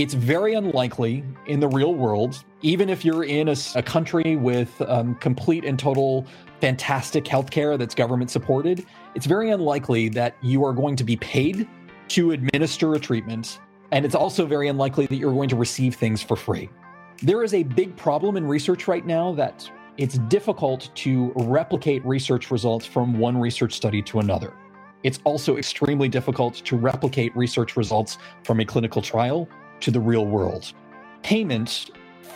It's 0.00 0.14
very 0.14 0.54
unlikely 0.54 1.22
in 1.46 1.60
the 1.60 1.68
real 1.68 1.94
world, 1.94 2.42
even 2.62 2.88
if 2.88 3.04
you're 3.04 3.24
in 3.24 3.48
a, 3.48 3.56
a 3.74 3.82
country 3.82 4.34
with 4.34 4.80
um, 4.88 5.14
complete 5.16 5.62
and 5.62 5.78
total 5.78 6.24
fantastic 6.58 7.24
healthcare 7.26 7.78
that's 7.78 7.94
government 7.94 8.30
supported, 8.30 8.86
it's 9.14 9.26
very 9.26 9.50
unlikely 9.50 10.08
that 10.08 10.36
you 10.40 10.64
are 10.64 10.72
going 10.72 10.96
to 10.96 11.04
be 11.04 11.16
paid 11.16 11.68
to 12.08 12.30
administer 12.30 12.94
a 12.94 12.98
treatment. 12.98 13.60
And 13.92 14.06
it's 14.06 14.14
also 14.14 14.46
very 14.46 14.68
unlikely 14.68 15.04
that 15.04 15.16
you're 15.16 15.34
going 15.34 15.50
to 15.50 15.56
receive 15.56 15.96
things 15.96 16.22
for 16.22 16.34
free. 16.34 16.70
There 17.22 17.44
is 17.44 17.52
a 17.52 17.62
big 17.62 17.94
problem 17.94 18.38
in 18.38 18.46
research 18.46 18.88
right 18.88 19.04
now 19.04 19.34
that 19.34 19.70
it's 19.98 20.16
difficult 20.16 20.90
to 20.94 21.30
replicate 21.36 22.02
research 22.06 22.50
results 22.50 22.86
from 22.86 23.18
one 23.18 23.38
research 23.38 23.74
study 23.74 24.00
to 24.04 24.20
another. 24.20 24.54
It's 25.02 25.20
also 25.24 25.58
extremely 25.58 26.08
difficult 26.08 26.54
to 26.54 26.76
replicate 26.76 27.36
research 27.36 27.76
results 27.76 28.16
from 28.44 28.60
a 28.60 28.64
clinical 28.64 29.02
trial 29.02 29.46
to 29.80 29.90
the 29.90 30.00
real 30.00 30.26
world. 30.26 30.72
Payment 31.22 31.90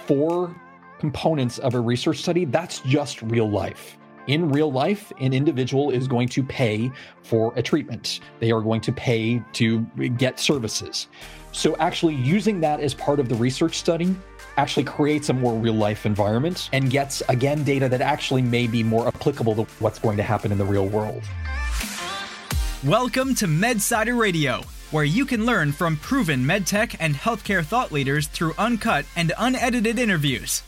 for 0.07 0.55
components 0.99 1.59
of 1.59 1.75
a 1.75 1.81
research 1.81 2.19
study, 2.19 2.45
that's 2.45 2.81
just 2.81 3.23
real 3.23 3.51
life. 3.51 3.99
In 4.27 4.49
real 4.49 4.73
life, 4.73 5.13
an 5.21 5.35
individual 5.35 5.91
is 5.91 6.09
going 6.09 6.29
to 6.29 6.43
pay 6.43 6.91
for 7.23 7.53
a 7.57 7.63
treatment. 7.63 8.21
They 8.41 8.53
are 8.53 8.63
going 8.63 8.81
to 8.83 8.93
pay 8.93 9.43
to 9.55 9.81
get 10.17 10.41
services. 10.41 11.09
So, 11.53 11.77
actually, 11.77 12.15
using 12.15 12.61
that 12.61 12.81
as 12.81 12.95
part 12.95 13.21
of 13.21 13.29
the 13.29 13.35
research 13.35 13.77
study 13.77 14.17
actually 14.57 14.85
creates 14.85 15.29
a 15.29 15.35
more 15.35 15.53
real 15.59 15.75
life 15.75 16.07
environment 16.07 16.71
and 16.73 16.91
gets, 16.91 17.23
again, 17.29 17.65
data 17.65 17.89
that 17.89 18.01
actually 18.01 18.43
may 18.43 18.67
be 18.67 18.83
more 18.83 19.07
applicable 19.07 19.57
to 19.57 19.65
what's 19.79 19.99
going 19.99 20.17
to 20.17 20.23
happen 20.23 20.51
in 20.51 20.59
the 20.59 20.65
real 20.65 20.87
world. 20.87 21.23
Welcome 22.83 23.35
to 23.37 23.47
MedSider 23.47 24.19
Radio, 24.19 24.63
where 24.95 25.03
you 25.03 25.27
can 25.27 25.45
learn 25.45 25.73
from 25.73 25.97
proven 25.97 26.45
medtech 26.45 26.95
and 27.01 27.17
healthcare 27.17 27.65
thought 27.65 27.91
leaders 27.91 28.29
through 28.29 28.55
uncut 28.57 29.05
and 29.17 29.33
unedited 29.39 29.99
interviews. 29.99 30.63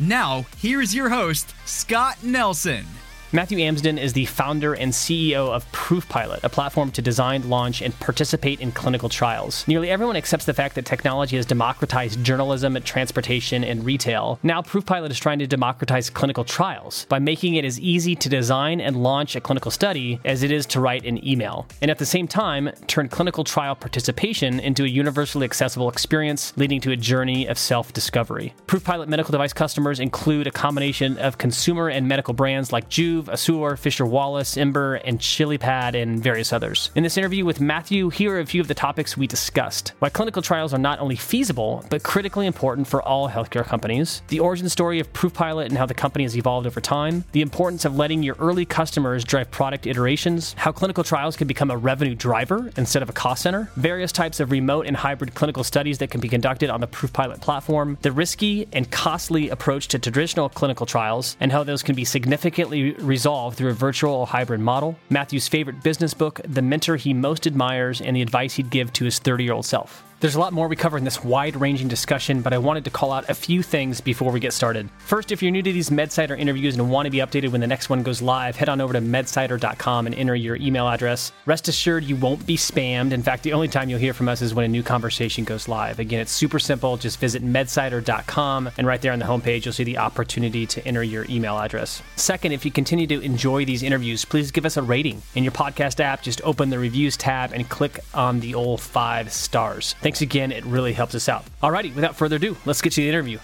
Now, 0.00 0.46
here's 0.56 0.92
your 0.92 1.10
host, 1.10 1.54
Scott 1.64 2.18
Nelson. 2.24 2.97
Matthew 3.30 3.58
Amsden 3.58 3.98
is 3.98 4.14
the 4.14 4.24
founder 4.24 4.72
and 4.72 4.90
CEO 4.90 5.50
of 5.50 5.70
Proofpilot, 5.70 6.42
a 6.44 6.48
platform 6.48 6.90
to 6.92 7.02
design, 7.02 7.50
launch, 7.50 7.82
and 7.82 7.92
participate 8.00 8.58
in 8.62 8.72
clinical 8.72 9.10
trials. 9.10 9.68
Nearly 9.68 9.90
everyone 9.90 10.16
accepts 10.16 10.46
the 10.46 10.54
fact 10.54 10.74
that 10.76 10.86
technology 10.86 11.36
has 11.36 11.44
democratized 11.44 12.24
journalism, 12.24 12.80
transportation, 12.84 13.64
and 13.64 13.84
retail. 13.84 14.38
Now, 14.42 14.62
Proofpilot 14.62 15.10
is 15.10 15.18
trying 15.18 15.40
to 15.40 15.46
democratize 15.46 16.08
clinical 16.08 16.42
trials 16.42 17.04
by 17.10 17.18
making 17.18 17.56
it 17.56 17.66
as 17.66 17.78
easy 17.78 18.16
to 18.16 18.30
design 18.30 18.80
and 18.80 19.02
launch 19.02 19.36
a 19.36 19.42
clinical 19.42 19.70
study 19.70 20.18
as 20.24 20.42
it 20.42 20.50
is 20.50 20.64
to 20.64 20.80
write 20.80 21.04
an 21.04 21.22
email. 21.22 21.66
And 21.82 21.90
at 21.90 21.98
the 21.98 22.06
same 22.06 22.28
time, 22.28 22.70
turn 22.86 23.10
clinical 23.10 23.44
trial 23.44 23.74
participation 23.74 24.58
into 24.58 24.84
a 24.84 24.88
universally 24.88 25.44
accessible 25.44 25.90
experience, 25.90 26.54
leading 26.56 26.80
to 26.80 26.92
a 26.92 26.96
journey 26.96 27.46
of 27.46 27.58
self 27.58 27.92
discovery. 27.92 28.54
Proofpilot 28.66 29.08
medical 29.08 29.32
device 29.32 29.52
customers 29.52 30.00
include 30.00 30.46
a 30.46 30.50
combination 30.50 31.18
of 31.18 31.36
consumer 31.36 31.90
and 31.90 32.08
medical 32.08 32.32
brands 32.32 32.72
like 32.72 32.88
Joovv. 33.18 33.28
Assur, 33.28 33.76
Fisher 33.76 34.06
Wallace, 34.06 34.56
Ember, 34.56 34.94
and 34.96 35.18
ChiliPad, 35.18 36.00
and 36.00 36.22
various 36.22 36.52
others. 36.52 36.90
In 36.94 37.02
this 37.02 37.16
interview 37.16 37.44
with 37.44 37.60
Matthew, 37.60 38.10
here 38.10 38.36
are 38.36 38.40
a 38.40 38.46
few 38.46 38.60
of 38.60 38.68
the 38.68 38.74
topics 38.74 39.16
we 39.16 39.26
discussed. 39.26 39.92
Why 39.98 40.08
clinical 40.08 40.42
trials 40.42 40.72
are 40.72 40.78
not 40.78 41.00
only 41.00 41.16
feasible, 41.16 41.84
but 41.90 42.02
critically 42.02 42.46
important 42.46 42.86
for 42.86 43.02
all 43.02 43.28
healthcare 43.28 43.64
companies, 43.64 44.22
the 44.28 44.40
origin 44.40 44.68
story 44.68 45.00
of 45.00 45.12
Proofpilot 45.12 45.66
and 45.66 45.78
how 45.78 45.86
the 45.86 45.94
company 45.94 46.24
has 46.24 46.36
evolved 46.36 46.66
over 46.66 46.80
time, 46.80 47.24
the 47.32 47.42
importance 47.42 47.84
of 47.84 47.96
letting 47.96 48.22
your 48.22 48.36
early 48.38 48.64
customers 48.64 49.24
drive 49.24 49.50
product 49.50 49.86
iterations, 49.86 50.54
how 50.58 50.72
clinical 50.72 51.04
trials 51.04 51.36
can 51.36 51.46
become 51.46 51.70
a 51.70 51.76
revenue 51.76 52.14
driver 52.14 52.70
instead 52.76 53.02
of 53.02 53.08
a 53.08 53.12
cost 53.12 53.42
center, 53.42 53.70
various 53.76 54.12
types 54.12 54.40
of 54.40 54.50
remote 54.50 54.86
and 54.86 54.96
hybrid 54.96 55.34
clinical 55.34 55.64
studies 55.64 55.98
that 55.98 56.10
can 56.10 56.20
be 56.20 56.28
conducted 56.28 56.70
on 56.70 56.80
the 56.80 56.88
Proofpilot 56.88 57.40
platform, 57.40 57.98
the 58.02 58.12
risky 58.12 58.68
and 58.72 58.90
costly 58.90 59.48
approach 59.48 59.88
to 59.88 59.98
traditional 59.98 60.48
clinical 60.48 60.86
trials, 60.86 61.36
and 61.40 61.52
how 61.52 61.64
those 61.64 61.82
can 61.82 61.94
be 61.94 62.04
significantly 62.04 62.92
resolve 63.08 63.54
through 63.56 63.70
a 63.70 63.74
virtual 63.74 64.12
or 64.12 64.26
hybrid 64.26 64.60
model, 64.60 64.96
Matthew's 65.10 65.48
favorite 65.48 65.82
business 65.82 66.14
book, 66.14 66.40
the 66.46 66.62
mentor 66.62 66.96
he 66.96 67.12
most 67.12 67.46
admires, 67.46 68.00
and 68.00 68.14
the 68.14 68.22
advice 68.22 68.54
he'd 68.54 68.70
give 68.70 68.92
to 68.92 69.04
his 69.04 69.18
30 69.18 69.44
year 69.44 69.54
old 69.54 69.66
self. 69.66 70.04
There's 70.20 70.34
a 70.34 70.40
lot 70.40 70.52
more 70.52 70.66
we 70.66 70.74
cover 70.74 70.98
in 70.98 71.04
this 71.04 71.22
wide 71.22 71.54
ranging 71.54 71.86
discussion, 71.86 72.42
but 72.42 72.52
I 72.52 72.58
wanted 72.58 72.84
to 72.86 72.90
call 72.90 73.12
out 73.12 73.30
a 73.30 73.34
few 73.34 73.62
things 73.62 74.00
before 74.00 74.32
we 74.32 74.40
get 74.40 74.52
started. 74.52 74.90
First, 74.98 75.30
if 75.30 75.44
you're 75.44 75.52
new 75.52 75.62
to 75.62 75.72
these 75.72 75.90
MedSider 75.90 76.36
interviews 76.36 76.76
and 76.76 76.90
want 76.90 77.06
to 77.06 77.10
be 77.10 77.18
updated 77.18 77.52
when 77.52 77.60
the 77.60 77.68
next 77.68 77.88
one 77.88 78.02
goes 78.02 78.20
live, 78.20 78.56
head 78.56 78.68
on 78.68 78.80
over 78.80 78.92
to 78.94 79.00
medsider.com 79.00 80.06
and 80.06 80.14
enter 80.16 80.34
your 80.34 80.56
email 80.56 80.88
address. 80.88 81.30
Rest 81.46 81.68
assured, 81.68 82.02
you 82.02 82.16
won't 82.16 82.44
be 82.44 82.56
spammed. 82.56 83.12
In 83.12 83.22
fact, 83.22 83.44
the 83.44 83.52
only 83.52 83.68
time 83.68 83.88
you'll 83.88 84.00
hear 84.00 84.12
from 84.12 84.28
us 84.28 84.42
is 84.42 84.54
when 84.54 84.64
a 84.64 84.68
new 84.68 84.82
conversation 84.82 85.44
goes 85.44 85.68
live. 85.68 86.00
Again, 86.00 86.18
it's 86.18 86.32
super 86.32 86.58
simple. 86.58 86.96
Just 86.96 87.20
visit 87.20 87.44
medsider.com, 87.44 88.70
and 88.76 88.88
right 88.88 89.00
there 89.00 89.12
on 89.12 89.20
the 89.20 89.24
homepage, 89.24 89.66
you'll 89.66 89.72
see 89.72 89.84
the 89.84 89.98
opportunity 89.98 90.66
to 90.66 90.84
enter 90.84 91.04
your 91.04 91.26
email 91.30 91.56
address. 91.56 92.02
Second, 92.16 92.50
if 92.50 92.64
you 92.64 92.72
continue 92.72 93.06
to 93.06 93.20
enjoy 93.20 93.64
these 93.64 93.84
interviews, 93.84 94.24
please 94.24 94.50
give 94.50 94.66
us 94.66 94.76
a 94.76 94.82
rating. 94.82 95.22
In 95.36 95.44
your 95.44 95.52
podcast 95.52 96.00
app, 96.00 96.22
just 96.22 96.42
open 96.42 96.70
the 96.70 96.78
reviews 96.80 97.16
tab 97.16 97.52
and 97.52 97.68
click 97.68 98.00
on 98.14 98.40
the 98.40 98.56
old 98.56 98.80
five 98.80 99.32
stars. 99.32 99.94
Thanks 100.08 100.22
again. 100.22 100.52
It 100.52 100.64
really 100.64 100.94
helps 100.94 101.14
us 101.14 101.28
out. 101.28 101.44
Alrighty, 101.62 101.94
without 101.94 102.16
further 102.16 102.36
ado, 102.36 102.56
let's 102.64 102.80
get 102.80 102.94
to 102.94 103.02
the 103.02 103.08
interview. 103.10 103.38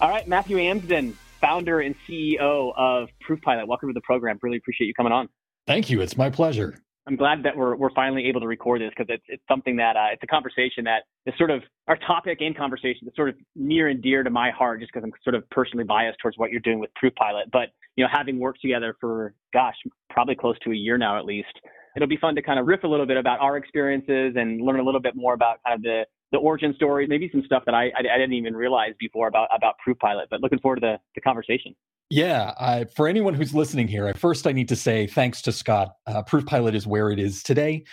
All 0.00 0.08
right, 0.08 0.28
Matthew 0.28 0.56
Amsden, 0.56 1.18
founder 1.40 1.80
and 1.80 1.96
CEO 2.08 2.72
of 2.76 3.08
Proofpilot. 3.28 3.66
Welcome 3.66 3.88
to 3.88 3.92
the 3.92 4.00
program. 4.02 4.38
Really 4.40 4.58
appreciate 4.58 4.86
you 4.86 4.94
coming 4.94 5.10
on. 5.10 5.28
Thank 5.66 5.90
you. 5.90 6.00
It's 6.00 6.16
my 6.16 6.30
pleasure. 6.30 6.80
I'm 7.08 7.16
glad 7.16 7.42
that 7.42 7.56
we're 7.56 7.74
we're 7.74 7.90
finally 7.94 8.26
able 8.26 8.40
to 8.42 8.46
record 8.46 8.80
this 8.80 8.90
because 8.96 9.12
it's 9.12 9.24
it's 9.26 9.42
something 9.48 9.74
that 9.78 9.96
uh, 9.96 10.12
it's 10.12 10.22
a 10.22 10.28
conversation 10.28 10.84
that 10.84 11.02
is 11.26 11.34
sort 11.36 11.50
of 11.50 11.64
our 11.88 11.96
topic 11.96 12.38
and 12.42 12.56
conversation 12.56 13.00
that's 13.02 13.16
sort 13.16 13.30
of 13.30 13.34
near 13.56 13.88
and 13.88 14.00
dear 14.00 14.22
to 14.22 14.30
my 14.30 14.52
heart 14.52 14.78
just 14.78 14.92
because 14.92 15.04
I'm 15.04 15.12
sort 15.24 15.34
of 15.34 15.50
personally 15.50 15.82
biased 15.82 16.20
towards 16.22 16.38
what 16.38 16.52
you're 16.52 16.60
doing 16.60 16.78
with 16.78 16.90
Proofpilot. 17.02 17.50
But 17.50 17.70
you 17.96 18.04
know, 18.04 18.08
having 18.12 18.38
worked 18.38 18.60
together 18.60 18.94
for 19.00 19.34
gosh, 19.52 19.74
probably 20.10 20.36
close 20.36 20.56
to 20.60 20.70
a 20.70 20.76
year 20.76 20.96
now 20.96 21.18
at 21.18 21.24
least, 21.24 21.58
it'll 21.98 22.08
be 22.08 22.16
fun 22.16 22.36
to 22.36 22.42
kind 22.42 22.60
of 22.60 22.66
riff 22.66 22.84
a 22.84 22.86
little 22.86 23.06
bit 23.06 23.16
about 23.16 23.40
our 23.40 23.56
experiences 23.56 24.34
and 24.36 24.60
learn 24.60 24.78
a 24.78 24.84
little 24.84 25.00
bit 25.00 25.16
more 25.16 25.34
about 25.34 25.58
kind 25.66 25.76
of 25.76 25.82
the 25.82 26.04
the 26.30 26.38
origin 26.38 26.74
story, 26.74 27.06
maybe 27.06 27.28
some 27.32 27.42
stuff 27.46 27.62
that 27.64 27.74
I, 27.74 27.86
I, 27.86 28.00
I 28.00 28.18
didn't 28.18 28.34
even 28.34 28.54
realize 28.54 28.92
before 29.00 29.28
about 29.28 29.48
about 29.54 29.74
Proof 29.82 29.98
Pilot. 29.98 30.28
But 30.30 30.40
looking 30.40 30.60
forward 30.60 30.76
to 30.76 30.80
the, 30.80 30.96
the 31.14 31.20
conversation. 31.20 31.74
Yeah, 32.10 32.54
uh, 32.58 32.84
for 32.96 33.08
anyone 33.08 33.34
who's 33.34 33.52
listening 33.52 33.88
here, 33.88 34.12
first 34.14 34.46
I 34.46 34.52
need 34.52 34.68
to 34.68 34.76
say 34.76 35.06
thanks 35.06 35.42
to 35.42 35.52
Scott. 35.52 35.96
Uh, 36.06 36.22
Proofpilot 36.22 36.74
is 36.74 36.86
where 36.86 37.10
it 37.10 37.18
is 37.18 37.42
today. 37.42 37.84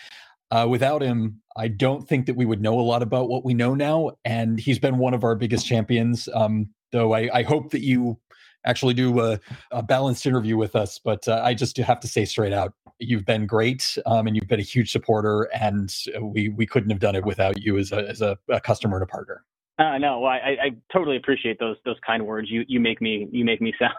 Uh, 0.51 0.67
without 0.69 1.01
him, 1.01 1.41
I 1.57 1.67
don't 1.67 2.07
think 2.07 2.27
that 2.27 2.35
we 2.35 2.45
would 2.45 2.61
know 2.61 2.79
a 2.79 2.81
lot 2.81 3.01
about 3.01 3.27
what 3.27 3.43
we 3.43 3.53
know 3.53 3.73
now, 3.73 4.11
and 4.23 4.59
he's 4.59 4.79
been 4.79 4.99
one 4.99 5.13
of 5.13 5.23
our 5.23 5.35
biggest 5.35 5.65
champions. 5.65 6.29
Um, 6.33 6.69
though 6.91 7.13
I, 7.13 7.29
I 7.33 7.43
hope 7.43 7.71
that 7.71 7.81
you 7.81 8.17
actually 8.65 8.93
do 8.93 9.19
a, 9.19 9.39
a 9.71 9.83
balanced 9.83 10.25
interview 10.25 10.57
with 10.57 10.75
us. 10.75 10.99
But 10.99 11.27
uh, 11.27 11.41
I 11.43 11.53
just 11.53 11.77
have 11.77 11.99
to 12.01 12.07
say 12.07 12.25
straight 12.25 12.53
out, 12.53 12.73
you've 12.99 13.25
been 13.25 13.45
great, 13.45 13.97
um, 14.05 14.27
and 14.27 14.35
you've 14.35 14.47
been 14.47 14.59
a 14.59 14.63
huge 14.63 14.91
supporter, 14.91 15.43
and 15.53 15.93
we 16.21 16.49
we 16.49 16.65
couldn't 16.65 16.89
have 16.89 16.99
done 16.99 17.15
it 17.15 17.25
without 17.25 17.61
you 17.61 17.77
as 17.77 17.91
a 17.91 18.07
as 18.09 18.21
a, 18.21 18.37
a 18.49 18.59
customer 18.59 18.97
and 18.97 19.03
a 19.03 19.07
partner. 19.07 19.43
Uh, 19.77 19.97
no, 19.97 20.23
I, 20.23 20.37
I 20.37 20.69
totally 20.93 21.17
appreciate 21.17 21.59
those 21.59 21.75
those 21.83 21.97
kind 22.07 22.25
words. 22.25 22.47
You 22.49 22.63
you 22.65 22.79
make 22.79 23.01
me 23.01 23.27
you 23.33 23.43
make 23.43 23.59
me 23.59 23.73
sound 23.79 23.93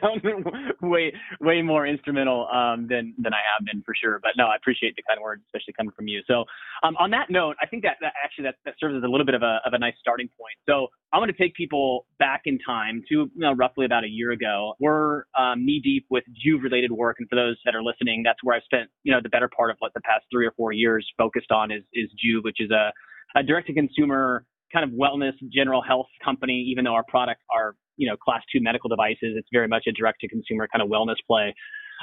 sound 0.00 0.22
way 0.82 1.12
way 1.40 1.62
more 1.62 1.86
instrumental 1.86 2.48
um, 2.48 2.88
than 2.90 3.14
than 3.16 3.32
I 3.32 3.38
have 3.54 3.64
been 3.64 3.80
for 3.86 3.94
sure. 3.94 4.18
But 4.20 4.32
no, 4.36 4.46
I 4.46 4.56
appreciate 4.56 4.96
the 4.96 5.04
kind 5.08 5.20
words, 5.22 5.42
especially 5.46 5.74
coming 5.74 5.92
from 5.94 6.08
you. 6.08 6.22
So 6.26 6.46
um, 6.82 6.96
on 6.98 7.10
that 7.12 7.30
note, 7.30 7.54
I 7.62 7.66
think 7.66 7.84
that, 7.84 7.98
that 8.00 8.14
actually 8.24 8.44
that, 8.44 8.56
that 8.64 8.74
serves 8.80 8.96
as 8.96 9.04
a 9.04 9.06
little 9.06 9.24
bit 9.24 9.36
of 9.36 9.42
a 9.42 9.60
of 9.64 9.72
a 9.72 9.78
nice 9.78 9.94
starting 10.00 10.28
point. 10.36 10.58
So 10.68 10.88
I'm 11.12 11.20
going 11.20 11.32
to 11.32 11.38
take 11.38 11.54
people 11.54 12.06
back 12.18 12.42
in 12.46 12.58
time 12.66 13.04
to 13.10 13.14
you 13.14 13.30
know, 13.36 13.52
roughly 13.52 13.86
about 13.86 14.02
a 14.02 14.08
year 14.08 14.32
ago. 14.32 14.74
We're 14.80 15.26
um, 15.38 15.64
knee 15.64 15.80
deep 15.80 16.06
with 16.10 16.24
Joovv 16.44 16.64
related 16.64 16.90
work, 16.90 17.16
and 17.20 17.28
for 17.28 17.36
those 17.36 17.56
that 17.64 17.76
are 17.76 17.84
listening, 17.84 18.24
that's 18.24 18.42
where 18.42 18.56
I've 18.56 18.64
spent 18.64 18.90
you 19.04 19.12
know 19.12 19.20
the 19.22 19.28
better 19.28 19.48
part 19.56 19.70
of 19.70 19.76
what 19.78 19.94
the 19.94 20.00
past 20.00 20.24
three 20.32 20.44
or 20.44 20.52
four 20.56 20.72
years 20.72 21.06
focused 21.16 21.52
on 21.52 21.70
is 21.70 21.84
is 21.94 22.10
Joovv, 22.18 22.42
which 22.42 22.58
is 22.58 22.72
a 22.72 22.90
a 23.36 23.44
direct 23.44 23.68
to 23.68 23.74
consumer 23.74 24.44
kind 24.72 24.84
of 24.84 24.90
wellness 24.90 25.32
general 25.52 25.82
health 25.82 26.06
company, 26.24 26.66
even 26.70 26.84
though 26.84 26.94
our 26.94 27.04
products 27.08 27.42
are, 27.54 27.74
you 27.96 28.08
know, 28.08 28.16
class 28.16 28.42
two 28.52 28.60
medical 28.62 28.88
devices, 28.88 29.36
it's 29.36 29.48
very 29.52 29.68
much 29.68 29.84
a 29.88 29.92
direct 29.92 30.20
to 30.20 30.28
consumer 30.28 30.68
kind 30.72 30.82
of 30.82 30.88
wellness 30.88 31.16
play. 31.26 31.54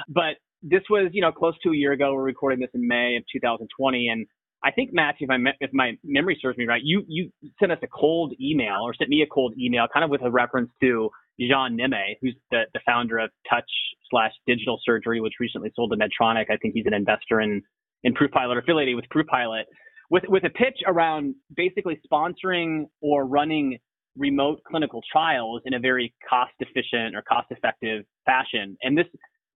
But 0.08 0.36
this 0.62 0.82
was, 0.90 1.10
you 1.12 1.22
know, 1.22 1.32
close 1.32 1.54
to 1.62 1.70
a 1.70 1.76
year 1.76 1.92
ago. 1.92 2.14
We're 2.14 2.22
recording 2.22 2.60
this 2.60 2.70
in 2.74 2.86
May 2.86 3.16
of 3.16 3.24
2020. 3.32 4.08
And 4.08 4.26
I 4.62 4.70
think, 4.72 4.90
Matthew, 4.92 5.26
if, 5.28 5.30
I, 5.30 5.36
if 5.60 5.70
my 5.72 5.92
memory 6.04 6.38
serves 6.40 6.58
me 6.58 6.66
right, 6.66 6.82
you, 6.82 7.04
you 7.06 7.30
sent 7.60 7.72
us 7.72 7.78
a 7.82 7.86
cold 7.86 8.34
email 8.40 8.80
or 8.82 8.94
sent 8.94 9.08
me 9.08 9.22
a 9.22 9.26
cold 9.26 9.54
email 9.58 9.86
kind 9.92 10.04
of 10.04 10.10
with 10.10 10.22
a 10.22 10.30
reference 10.30 10.70
to 10.82 11.10
Jean 11.40 11.76
Nehme, 11.78 12.16
who's 12.20 12.34
the, 12.50 12.62
the 12.74 12.80
founder 12.84 13.18
of 13.18 13.30
Touch 13.48 13.70
slash 14.10 14.32
Digital 14.46 14.80
Surgery, 14.84 15.20
which 15.20 15.34
recently 15.38 15.70
sold 15.76 15.92
to 15.92 15.96
Medtronic. 15.96 16.50
I 16.50 16.56
think 16.56 16.74
he's 16.74 16.86
an 16.86 16.94
investor 16.94 17.40
in, 17.40 17.62
in 18.02 18.14
Proofpilot, 18.14 18.58
affiliated 18.58 18.96
with 18.96 19.04
Proofpilot 19.14 19.64
with 20.10 20.24
with 20.28 20.44
a 20.44 20.50
pitch 20.50 20.80
around 20.86 21.34
basically 21.54 22.00
sponsoring 22.10 22.86
or 23.00 23.26
running 23.26 23.78
remote 24.16 24.60
clinical 24.68 25.00
trials 25.10 25.62
in 25.64 25.74
a 25.74 25.78
very 25.78 26.12
cost 26.28 26.52
efficient 26.60 27.14
or 27.14 27.22
cost 27.22 27.46
effective 27.50 28.04
fashion. 28.24 28.76
And 28.82 28.96
this 28.98 29.06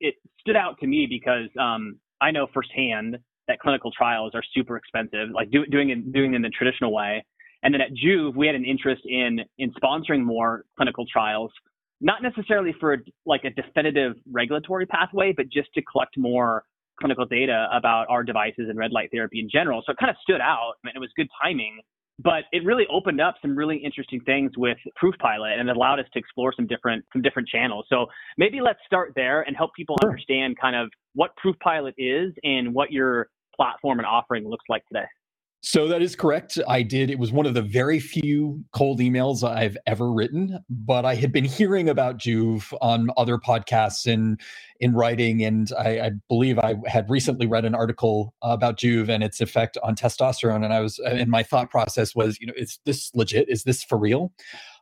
it 0.00 0.14
stood 0.40 0.56
out 0.56 0.78
to 0.80 0.86
me 0.86 1.06
because 1.08 1.48
um, 1.60 1.98
I 2.20 2.30
know 2.30 2.46
firsthand 2.52 3.18
that 3.48 3.58
clinical 3.60 3.90
trials 3.90 4.32
are 4.34 4.42
super 4.54 4.76
expensive, 4.76 5.30
like 5.34 5.50
do, 5.50 5.66
doing 5.66 5.90
it 5.90 6.12
doing 6.12 6.32
them 6.32 6.42
the 6.42 6.50
traditional 6.50 6.92
way. 6.92 7.24
And 7.62 7.72
then 7.72 7.80
at 7.80 7.90
Joovv, 7.92 8.34
we 8.34 8.46
had 8.46 8.56
an 8.56 8.64
interest 8.64 9.02
in 9.04 9.40
in 9.58 9.72
sponsoring 9.72 10.22
more 10.22 10.64
clinical 10.76 11.04
trials, 11.10 11.50
not 12.00 12.22
necessarily 12.22 12.74
for 12.78 12.98
like 13.26 13.44
a 13.44 13.50
definitive 13.50 14.14
regulatory 14.30 14.86
pathway, 14.86 15.32
but 15.36 15.48
just 15.48 15.72
to 15.74 15.82
collect 15.82 16.16
more 16.16 16.64
clinical 17.02 17.26
data 17.26 17.68
about 17.72 18.06
our 18.08 18.22
devices 18.22 18.66
and 18.68 18.78
red 18.78 18.92
light 18.92 19.10
therapy 19.12 19.40
in 19.40 19.48
general. 19.50 19.82
So 19.84 19.92
it 19.92 19.98
kind 19.98 20.10
of 20.10 20.16
stood 20.22 20.40
out 20.40 20.74
and 20.84 20.92
it 20.94 20.98
was 20.98 21.10
good 21.16 21.28
timing. 21.42 21.80
But 22.18 22.44
it 22.52 22.64
really 22.64 22.84
opened 22.90 23.20
up 23.20 23.34
some 23.42 23.56
really 23.56 23.78
interesting 23.78 24.20
things 24.20 24.52
with 24.56 24.76
Proof 24.96 25.14
Pilot 25.18 25.58
and 25.58 25.68
it 25.68 25.76
allowed 25.76 25.98
us 25.98 26.06
to 26.12 26.18
explore 26.18 26.52
some 26.54 26.66
different 26.66 27.04
some 27.12 27.22
different 27.22 27.48
channels. 27.48 27.86
So 27.88 28.06
maybe 28.38 28.60
let's 28.60 28.78
start 28.86 29.12
there 29.16 29.42
and 29.42 29.56
help 29.56 29.72
people 29.74 29.96
understand 30.04 30.56
kind 30.60 30.76
of 30.76 30.88
what 31.14 31.34
Proof 31.36 31.56
Pilot 31.60 31.94
is 31.98 32.32
and 32.44 32.72
what 32.72 32.92
your 32.92 33.28
platform 33.56 33.98
and 33.98 34.06
offering 34.06 34.48
looks 34.48 34.64
like 34.68 34.86
today. 34.86 35.06
So 35.64 35.86
that 35.86 36.02
is 36.02 36.16
correct. 36.16 36.58
I 36.66 36.82
did. 36.82 37.08
It 37.08 37.20
was 37.20 37.30
one 37.30 37.46
of 37.46 37.54
the 37.54 37.62
very 37.62 38.00
few 38.00 38.64
cold 38.72 38.98
emails 38.98 39.48
I've 39.48 39.76
ever 39.86 40.10
written, 40.10 40.58
but 40.68 41.04
I 41.04 41.14
had 41.14 41.32
been 41.32 41.44
hearing 41.44 41.88
about 41.88 42.18
Joovv 42.18 42.76
on 42.80 43.10
other 43.16 43.38
podcasts 43.38 44.12
and 44.12 44.40
in 44.80 44.92
writing. 44.92 45.44
And 45.44 45.70
I, 45.78 46.00
I 46.00 46.10
believe 46.28 46.58
I 46.58 46.74
had 46.88 47.08
recently 47.08 47.46
read 47.46 47.64
an 47.64 47.76
article 47.76 48.34
about 48.42 48.76
Joovv 48.76 49.08
and 49.08 49.22
its 49.22 49.40
effect 49.40 49.78
on 49.84 49.94
testosterone. 49.94 50.64
And 50.64 50.74
I 50.74 50.80
was, 50.80 50.98
and 50.98 51.30
my 51.30 51.44
thought 51.44 51.70
process 51.70 52.12
was, 52.12 52.40
you 52.40 52.48
know, 52.48 52.54
is 52.56 52.80
this 52.84 53.14
legit? 53.14 53.48
Is 53.48 53.62
this 53.62 53.84
for 53.84 53.96
real? 53.96 54.32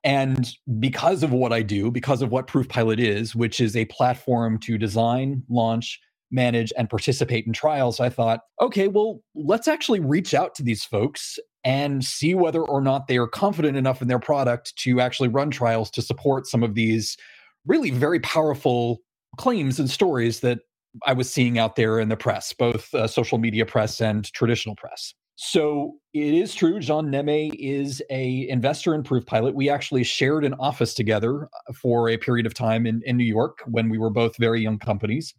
And 0.03 0.50
because 0.79 1.23
of 1.23 1.31
what 1.31 1.53
I 1.53 1.61
do, 1.61 1.91
because 1.91 2.23
of 2.23 2.31
what 2.31 2.47
Proof 2.47 2.71
Pilot 2.71 3.00
is, 3.00 3.37
which 3.37 3.61
is 3.61 3.76
a 3.76 3.85
platform 3.85 4.59
to 4.61 4.79
design, 4.79 5.43
launch, 5.50 6.00
manage 6.31 6.73
and 6.77 6.88
participate 6.88 7.47
in 7.47 7.53
trials, 7.53 8.00
I 8.00 8.09
thought, 8.09 8.41
okay, 8.61 8.88
well, 8.88 9.21
let's 9.35 9.69
actually 9.69 10.00
reach 10.00 10.35
out 10.35 10.55
to 10.56 10.62
these 10.62 10.85
folks 10.85 11.38
and 11.65 12.05
see 12.05 12.35
whether 12.35 12.62
or 12.62 12.81
not 12.81 13.06
they 13.06 13.19
are 13.19 13.27
confident 13.27 13.77
enough 13.77 14.00
in 14.00 14.09
their 14.09 14.19
product 14.19 14.75
to 14.77 15.00
actually 15.00 15.29
run 15.29 15.50
trials 15.50 15.91
to 15.91 16.03
support 16.03 16.47
some 16.47 16.62
of 16.62 16.75
these 16.75 17.17
really 17.67 17.91
very 17.91 18.21
powerful 18.21 19.00
claims 19.37 19.79
and 19.79 19.91
stories 19.91 20.41
that 20.41 20.61
I 21.06 21.12
was 21.12 21.31
seeing 21.31 21.59
out 21.59 21.77
there 21.77 22.00
in 22.00 22.09
the 22.09 22.17
press, 22.17 22.53
both 22.53 22.93
uh, 22.94 23.06
social 23.06 23.38
media 23.38 23.67
press 23.67 24.00
and 24.00 24.25
traditional 24.33 24.75
press. 24.75 25.15
So 25.37 25.94
it 26.12 26.35
is 26.35 26.55
true. 26.55 26.81
Jean 26.81 27.06
Nehme 27.06 27.55
is 27.59 28.03
a 28.11 28.47
investor 28.49 28.94
in 28.94 29.03
Proof 29.03 29.25
Pilot. 29.25 29.55
We 29.55 29.71
actually 29.71 30.05
shared 30.05 30.44
an 30.44 30.55
office 30.55 30.93
together 30.93 31.44
uh, 31.44 31.73
for 31.73 32.11
a 32.11 32.19
period 32.19 32.44
of 32.44 32.55
time 32.55 32.87
in, 32.87 33.00
in 33.06 33.17
New 33.17 33.25
York 33.25 33.61
when 33.67 33.88
we 33.88 33.99
were 33.99 34.11
both 34.11 34.37
very 34.37 34.61
young 34.61 34.79
companies 34.79 35.33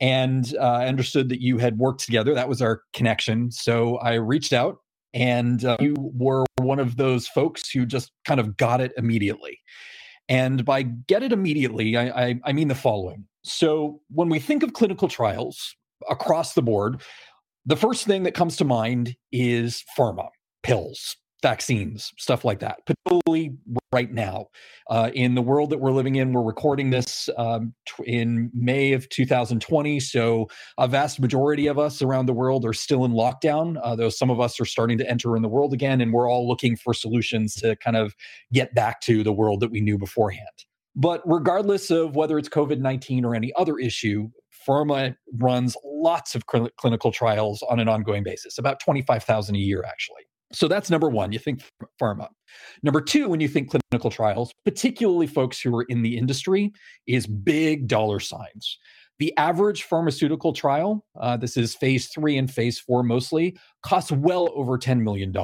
and 0.00 0.54
uh, 0.58 0.78
understood 0.78 1.28
that 1.30 1.40
you 1.40 1.58
had 1.58 1.78
worked 1.78 2.04
together. 2.04 2.34
That 2.34 2.48
was 2.48 2.60
our 2.60 2.82
connection. 2.92 3.50
So 3.50 3.96
I 3.96 4.14
reached 4.14 4.52
out, 4.52 4.78
and 5.14 5.64
uh, 5.64 5.76
you 5.80 5.94
were 5.98 6.44
one 6.58 6.78
of 6.78 6.96
those 6.96 7.26
folks 7.28 7.70
who 7.70 7.86
just 7.86 8.12
kind 8.24 8.40
of 8.40 8.56
got 8.56 8.80
it 8.80 8.92
immediately. 8.96 9.60
And 10.28 10.64
by 10.64 10.82
get 10.82 11.22
it 11.22 11.32
immediately, 11.32 11.96
I, 11.96 12.28
I, 12.28 12.40
I 12.44 12.52
mean 12.52 12.68
the 12.68 12.74
following. 12.74 13.26
So 13.44 14.00
when 14.10 14.28
we 14.28 14.40
think 14.40 14.62
of 14.62 14.72
clinical 14.72 15.08
trials 15.08 15.76
across 16.10 16.54
the 16.54 16.62
board, 16.62 17.00
the 17.64 17.76
first 17.76 18.04
thing 18.06 18.24
that 18.24 18.34
comes 18.34 18.56
to 18.56 18.64
mind 18.64 19.16
is 19.32 19.84
pharma, 19.96 20.28
pills, 20.62 21.16
vaccines, 21.46 22.12
stuff 22.18 22.44
like 22.44 22.58
that, 22.58 22.80
particularly 22.84 23.56
right 23.92 24.10
now. 24.10 24.46
Uh, 24.90 25.12
in 25.14 25.36
the 25.36 25.40
world 25.40 25.70
that 25.70 25.78
we're 25.78 25.92
living 25.92 26.16
in, 26.16 26.32
we're 26.32 26.42
recording 26.42 26.90
this 26.90 27.28
um, 27.38 27.72
t- 27.86 28.02
in 28.04 28.50
May 28.52 28.94
of 28.94 29.08
2020. 29.10 30.00
So 30.00 30.48
a 30.76 30.88
vast 30.88 31.20
majority 31.20 31.68
of 31.68 31.78
us 31.78 32.02
around 32.02 32.26
the 32.26 32.32
world 32.32 32.64
are 32.64 32.72
still 32.72 33.04
in 33.04 33.12
lockdown, 33.12 33.78
uh, 33.80 33.94
though 33.94 34.08
some 34.08 34.28
of 34.28 34.40
us 34.40 34.58
are 34.58 34.64
starting 34.64 34.98
to 34.98 35.08
enter 35.08 35.36
in 35.36 35.42
the 35.42 35.48
world 35.48 35.72
again. 35.72 36.00
And 36.00 36.12
we're 36.12 36.28
all 36.28 36.48
looking 36.48 36.74
for 36.74 36.92
solutions 36.92 37.54
to 37.56 37.76
kind 37.76 37.96
of 37.96 38.16
get 38.52 38.74
back 38.74 39.00
to 39.02 39.22
the 39.22 39.32
world 39.32 39.60
that 39.60 39.70
we 39.70 39.80
knew 39.80 39.98
beforehand. 39.98 40.64
But 40.96 41.22
regardless 41.26 41.92
of 41.92 42.16
whether 42.16 42.38
it's 42.38 42.48
COVID 42.48 42.80
19 42.80 43.24
or 43.24 43.36
any 43.36 43.52
other 43.56 43.78
issue, 43.78 44.30
pharma 44.66 45.14
runs 45.34 45.76
lots 45.84 46.34
of 46.34 46.42
cl- 46.50 46.70
clinical 46.76 47.12
trials 47.12 47.62
on 47.70 47.78
an 47.78 47.88
ongoing 47.88 48.24
basis, 48.24 48.58
about 48.58 48.80
25,000 48.80 49.54
a 49.54 49.58
year, 49.58 49.84
actually. 49.86 50.24
So 50.52 50.68
that's 50.68 50.90
number 50.90 51.08
one. 51.08 51.32
You 51.32 51.38
think 51.38 51.62
pharma. 52.00 52.28
Number 52.82 53.00
two, 53.00 53.28
when 53.28 53.40
you 53.40 53.48
think 53.48 53.70
clinical 53.70 54.10
trials, 54.10 54.52
particularly 54.64 55.26
folks 55.26 55.60
who 55.60 55.74
are 55.74 55.84
in 55.88 56.02
the 56.02 56.16
industry, 56.16 56.72
is 57.06 57.26
big 57.26 57.88
dollar 57.88 58.20
signs. 58.20 58.78
The 59.18 59.36
average 59.38 59.84
pharmaceutical 59.84 60.52
trial, 60.52 61.04
uh, 61.18 61.36
this 61.36 61.56
is 61.56 61.74
phase 61.74 62.08
three 62.08 62.36
and 62.36 62.50
phase 62.50 62.78
four 62.78 63.02
mostly, 63.02 63.58
costs 63.82 64.12
well 64.12 64.50
over 64.54 64.78
$10 64.78 65.00
million. 65.00 65.34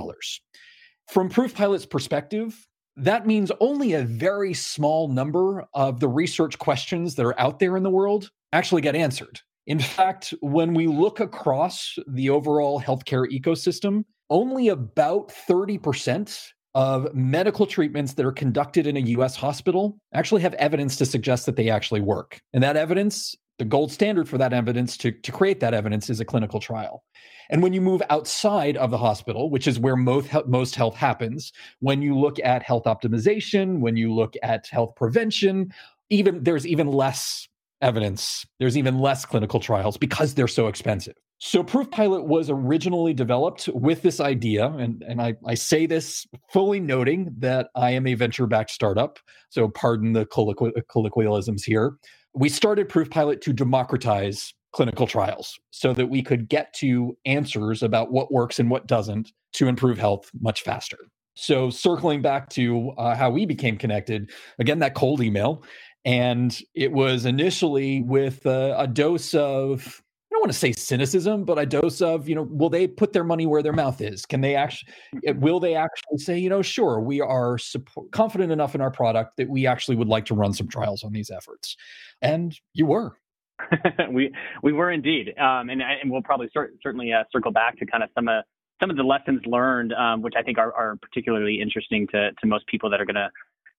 From 1.09 1.29
Proof 1.29 1.55
Pilot's 1.55 1.87
perspective, 1.87 2.67
that 2.97 3.27
means 3.27 3.51
only 3.61 3.95
a 3.95 4.03
very 4.03 4.53
small 4.53 5.09
number 5.09 5.65
of 5.73 6.01
the 6.01 6.09
research 6.09 6.59
questions 6.59 7.15
that 7.15 7.25
are 7.25 7.39
out 7.41 7.59
there 7.59 7.77
in 7.77 7.83
the 7.83 7.91
world 7.91 8.31
actually 8.53 8.83
get 8.83 8.95
answered. 8.95 9.41
In 9.67 9.79
fact, 9.79 10.35
when 10.41 10.75
we 10.75 10.87
look 10.87 11.21
across 11.21 11.97
the 12.07 12.29
overall 12.29 12.81
healthcare 12.81 13.27
ecosystem, 13.33 14.05
only 14.33 14.69
about 14.69 15.29
30% 15.29 16.49
of 16.75 17.15
medical 17.15 17.67
treatments 17.67 18.15
that 18.15 18.25
are 18.25 18.33
conducted 18.33 18.87
in 18.87 18.97
a 18.97 19.01
US 19.01 19.37
hospital 19.37 19.99
actually 20.15 20.41
have 20.41 20.55
evidence 20.55 20.97
to 20.97 21.07
suggest 21.07 21.45
that 21.47 21.57
they 21.57 21.69
actually 21.69 22.01
work. 22.01 22.41
And 22.55 22.63
that 22.63 22.79
evidence, 22.79 23.37
the 23.59 23.67
gold 23.67 23.93
standard 23.93 24.29
for 24.29 24.39
that 24.39 24.55
evidence 24.55 24.97
to, 24.97 25.13
to 25.13 25.33
create 25.33 25.61
that 25.61 25.75
evidence 25.75 26.09
is 26.09 26.19
a 26.19 26.25
clinical 26.25 26.61
trial. 26.61 27.05
And 27.51 27.63
when 27.63 27.75
you 27.75 27.83
move 27.83 28.01
outside 28.09 28.79
of 28.79 28.91
the 28.91 28.97
hospital, 28.97 29.51
which 29.51 29.69
is 29.69 29.79
where 29.79 29.97
most, 29.97 30.31
most 30.47 30.75
health 30.75 30.97
happens, 30.97 31.53
when 31.81 32.01
you 32.01 32.19
look 32.19 32.39
at 32.43 32.63
health 32.63 32.85
optimization, 32.85 33.81
when 33.81 33.97
you 33.97 34.15
look 34.15 34.35
at 34.43 34.67
health 34.67 34.95
prevention, 34.97 35.75
even 36.09 36.43
there's 36.43 36.67
even 36.67 36.87
less 36.87 37.47
evidence. 37.83 38.47
There's 38.59 38.79
even 38.79 38.99
less 38.99 39.27
clinical 39.27 39.61
trials 39.61 39.99
because 39.99 40.33
they're 40.35 40.49
so 40.49 40.69
expensive. 40.69 41.15
So 41.45 41.65
Proof 41.65 41.91
Pilot 41.91 42.27
was 42.27 42.49
originally 42.51 43.13
developed 43.13 43.69
with 43.75 44.03
this 44.03 44.21
idea, 44.21 44.69
and, 44.69 45.03
and 45.03 45.21
I, 45.21 45.35
I 45.45 45.55
say 45.55 45.87
this 45.87 46.25
fully 46.53 46.79
noting 46.79 47.35
that 47.39 47.69
I 47.75 47.91
am 47.91 48.07
a 48.07 48.15
venture-backed 48.15 48.71
startup, 48.71 49.19
so 49.49 49.67
pardon 49.67 50.13
the 50.13 50.25
colloqu- 50.25 50.71
colloquialisms 50.89 51.65
here. 51.65 51.97
We 52.33 52.49
started 52.49 52.89
Proof 52.89 53.11
Pilot 53.11 53.41
to 53.41 53.53
democratize 53.53 54.55
clinical 54.71 55.09
trials 55.09 55.59
so 55.73 55.93
that 55.95 56.07
we 56.07 56.23
could 56.23 56.49
get 56.49 56.73
to 56.75 57.19
answers 57.27 57.83
about 57.83 58.13
what 58.13 58.33
works 58.33 58.61
and 58.61 58.71
what 58.71 58.87
doesn't 58.87 59.33
to 59.55 59.67
improve 59.67 59.99
health 59.99 60.31
much 60.41 60.63
faster. 60.63 60.99
So, 61.35 61.71
circling 61.71 62.23
back 62.23 62.51
to 62.51 62.93
uh, 62.99 63.17
how 63.17 63.31
we 63.31 63.47
became 63.47 63.77
connected, 63.79 64.31
again, 64.61 64.79
that 64.79 64.95
cold 64.95 65.21
email. 65.21 65.65
And 66.05 66.57
it 66.77 66.93
was 66.93 67.27
initially 67.27 68.01
with 68.03 68.47
uh, 68.47 68.77
a 68.79 68.87
dose 68.87 69.35
of 69.35 70.01
want 70.43 70.53
to 70.53 70.59
say 70.59 70.73
cynicism, 70.73 71.45
but 71.45 71.57
a 71.57 71.65
dose 71.65 72.03
of, 72.03 72.29
you 72.29 72.35
know, 72.35 72.43
will 72.43 72.69
they 72.69 72.89
put 72.89 73.13
their 73.13 73.23
money 73.23 73.47
where 73.47 73.63
their 73.63 73.73
mouth 73.73 74.01
is? 74.01 74.27
Can 74.27 74.41
they 74.41 74.57
actually, 74.57 74.93
eh, 75.25 75.33
will 75.37 75.61
they 75.61 75.77
actually 75.77 76.19
say, 76.19 76.37
you 76.37 76.51
know, 76.51 76.63
sure, 76.63 77.01
we 77.01 77.21
are 77.21 77.59
support, 77.59 78.11
confident 78.11 78.51
enough 78.51 78.75
in 78.75 78.81
our 78.81 78.91
product 78.91 79.37
that 79.37 79.49
we 79.49 79.69
actually 79.69 79.95
would 79.97 80.09
like 80.09 80.25
to 80.27 80.35
run 80.35 80.53
some 80.53 80.67
trials 80.67 81.05
on 81.05 81.13
these 81.13 81.31
efforts? 81.31 81.77
And 82.21 82.59
you 82.75 82.87
were. 82.87 83.17
we 84.11 84.33
we 84.65 84.73
were 84.73 84.91
indeed, 84.91 85.29
um, 85.39 85.71
and 85.71 85.81
and 85.81 86.11
we'll 86.11 86.23
probably 86.23 86.49
cert- 86.57 86.71
certainly 86.83 87.13
uh, 87.13 87.23
circle 87.31 87.53
back 87.53 87.79
to 87.79 87.87
kind 87.87 88.03
of 88.03 88.09
some 88.13 88.27
of 88.27 88.43
some 88.81 88.91
of 88.91 88.97
the 88.97 89.05
lessons 89.05 89.41
learned, 89.47 89.93
um, 89.93 90.21
which 90.21 90.35
I 90.37 90.43
think 90.43 90.59
are, 90.59 90.75
are 90.75 90.97
particularly 91.01 91.61
interesting 91.61 92.09
to 92.09 92.33
to 92.33 92.47
most 92.47 92.67
people 92.67 92.91
that 92.91 93.01
are 93.01 93.05
gonna 93.05 93.31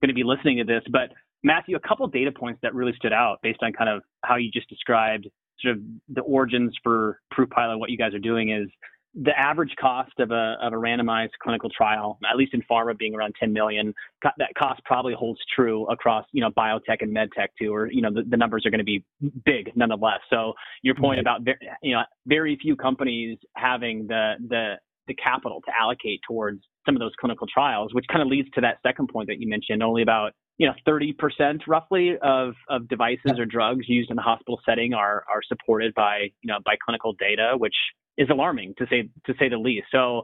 going 0.02 0.08
to 0.08 0.14
be 0.14 0.24
listening 0.24 0.58
to 0.60 0.64
this. 0.64 0.84
But 0.90 1.12
Matthew, 1.44 1.76
a 1.76 1.80
couple 1.82 2.08
data 2.08 2.32
points 2.32 2.60
that 2.64 2.74
really 2.74 2.94
stood 2.96 3.12
out 3.12 3.40
based 3.44 3.60
on 3.62 3.74
kind 3.74 3.90
of 3.90 4.04
how 4.24 4.38
you 4.38 4.50
just 4.52 4.70
described 4.70 5.28
sort 5.62 5.78
of 5.78 5.84
the 6.10 6.22
origins 6.22 6.76
for 6.84 7.20
Proof 7.32 7.50
Pilot, 7.50 7.78
what 7.78 7.90
you 7.90 7.98
guys 7.98 8.14
are 8.14 8.20
doing 8.20 8.52
is 8.52 8.70
the 9.16 9.38
average 9.38 9.76
cost 9.80 10.12
of 10.20 10.32
a 10.32 10.56
of 10.62 10.74
a 10.74 10.76
randomized 10.76 11.30
clinical 11.42 11.70
trial, 11.70 12.18
at 12.30 12.36
least 12.36 12.54
in 12.54 12.64
pharma, 12.64 12.98
being 12.98 13.14
around 13.14 13.36
10 13.40 13.54
million. 13.54 13.94
That 14.24 14.50
cost 14.58 14.82
probably 14.86 15.14
holds 15.14 15.40
true 15.56 15.86
across 15.88 16.26
you 16.32 16.42
know 16.42 16.50
biotech 16.50 17.02
and 17.02 17.16
medtech 17.16 17.50
too, 17.60 17.74
or 17.74 17.92
you 17.92 18.02
know 18.02 18.12
the, 18.12 18.24
the 18.28 18.38
numbers 18.38 18.66
are 18.66 18.72
going 18.72 18.80
to 18.80 18.86
be 18.86 19.04
big 19.46 19.72
nonetheless. 19.76 20.20
So 20.30 20.54
your 20.82 20.96
point 20.96 21.20
about 21.20 21.42
you 21.84 21.94
know 21.94 22.02
very 22.26 22.58
few 22.60 22.76
companies 22.76 23.38
having 23.56 24.08
the 24.08 24.34
the 24.50 24.76
the 25.08 25.14
capital 25.14 25.62
to 25.66 25.72
allocate 25.80 26.22
towards 26.28 26.64
some 26.86 26.96
of 26.96 27.00
those 27.00 27.12
clinical 27.20 27.46
trials, 27.46 27.94
which 27.94 28.06
kind 28.12 28.22
of 28.22 28.30
leads 28.30 28.50
to 28.56 28.62
that 28.62 28.78
second 28.84 29.10
point 29.10 29.28
that 29.28 29.40
you 29.40 29.48
mentioned. 29.48 29.84
Only 29.84 30.02
about 30.02 30.34
you 30.58 30.68
know 30.68 30.74
30% 30.88 31.60
roughly 31.68 32.16
of, 32.22 32.54
of 32.70 32.88
devices 32.88 33.40
or 33.40 33.46
drugs 33.46 33.86
used 33.88 34.10
in 34.10 34.16
the 34.16 34.22
hospital 34.22 34.60
setting 34.66 34.94
are 34.94 35.24
are 35.34 35.42
supported 35.48 35.94
by 35.94 36.30
you 36.42 36.48
know 36.48 36.60
by 36.66 36.76
clinical 36.84 37.14
data, 37.14 37.54
which 37.58 37.76
is 38.18 38.30
alarming 38.30 38.74
to 38.78 38.86
say 38.90 39.10
to 39.26 39.34
say 39.40 39.50
the 39.50 39.58
least. 39.58 39.88
So 39.92 40.24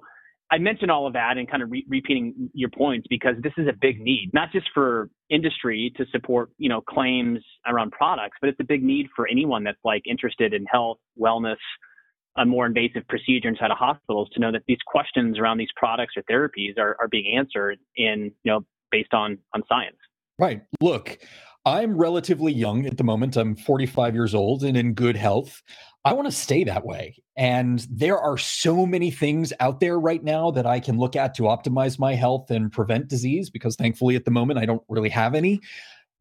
I 0.51 0.57
mentioned 0.57 0.89
all 0.89 1.05
of 1.05 1.13
that 1.13 1.37
and 1.37 1.49
kind 1.49 1.61
of 1.61 1.69
re- 1.71 1.85
repeating 1.87 2.49
your 2.53 2.69
points 2.69 3.05
because 3.09 3.35
this 3.43 3.53
is 3.57 3.67
a 3.67 3.73
big 3.79 4.01
need, 4.01 4.31
not 4.33 4.51
just 4.51 4.67
for 4.73 5.09
industry 5.29 5.93
to 5.97 6.05
support 6.11 6.51
you 6.57 6.69
know 6.69 6.81
claims 6.81 7.39
around 7.67 7.91
products, 7.91 8.37
but 8.41 8.49
it's 8.49 8.59
a 8.59 8.65
big 8.65 8.83
need 8.83 9.07
for 9.15 9.27
anyone 9.27 9.63
that's 9.63 9.83
like 9.83 10.03
interested 10.05 10.53
in 10.53 10.65
health, 10.65 10.97
wellness, 11.19 11.57
a 12.37 12.45
more 12.45 12.65
invasive 12.65 13.07
procedure 13.07 13.49
inside 13.49 13.71
of 13.71 13.77
hospitals 13.77 14.29
to 14.33 14.39
know 14.39 14.51
that 14.51 14.61
these 14.67 14.77
questions 14.85 15.39
around 15.39 15.57
these 15.57 15.71
products 15.75 16.13
or 16.15 16.23
therapies 16.23 16.77
are, 16.77 16.95
are 16.99 17.07
being 17.07 17.35
answered 17.37 17.79
in, 17.95 18.31
you 18.43 18.51
know, 18.51 18.61
based 18.91 19.13
on 19.13 19.37
on 19.53 19.61
science. 19.67 19.97
Right. 20.39 20.61
Look, 20.79 21.19
I'm 21.65 21.97
relatively 21.97 22.53
young 22.53 22.85
at 22.85 22.97
the 22.97 23.03
moment. 23.03 23.35
I'm 23.35 23.57
45 23.57 24.15
years 24.15 24.33
old 24.33 24.63
and 24.63 24.77
in 24.77 24.93
good 24.93 25.17
health. 25.17 25.61
I 26.05 26.13
want 26.13 26.27
to 26.27 26.31
stay 26.31 26.63
that 26.63 26.85
way. 26.85 27.17
And 27.35 27.85
there 27.91 28.17
are 28.17 28.37
so 28.37 28.85
many 28.85 29.11
things 29.11 29.51
out 29.59 29.81
there 29.81 29.99
right 29.99 30.23
now 30.23 30.49
that 30.51 30.65
I 30.65 30.79
can 30.79 30.97
look 30.97 31.17
at 31.17 31.35
to 31.35 31.43
optimize 31.43 31.99
my 31.99 32.15
health 32.15 32.49
and 32.51 32.71
prevent 32.71 33.09
disease 33.09 33.49
because 33.49 33.75
thankfully 33.75 34.15
at 34.15 34.23
the 34.23 34.31
moment 34.31 34.59
I 34.59 34.65
don't 34.65 34.83
really 34.87 35.09
have 35.09 35.35
any. 35.35 35.59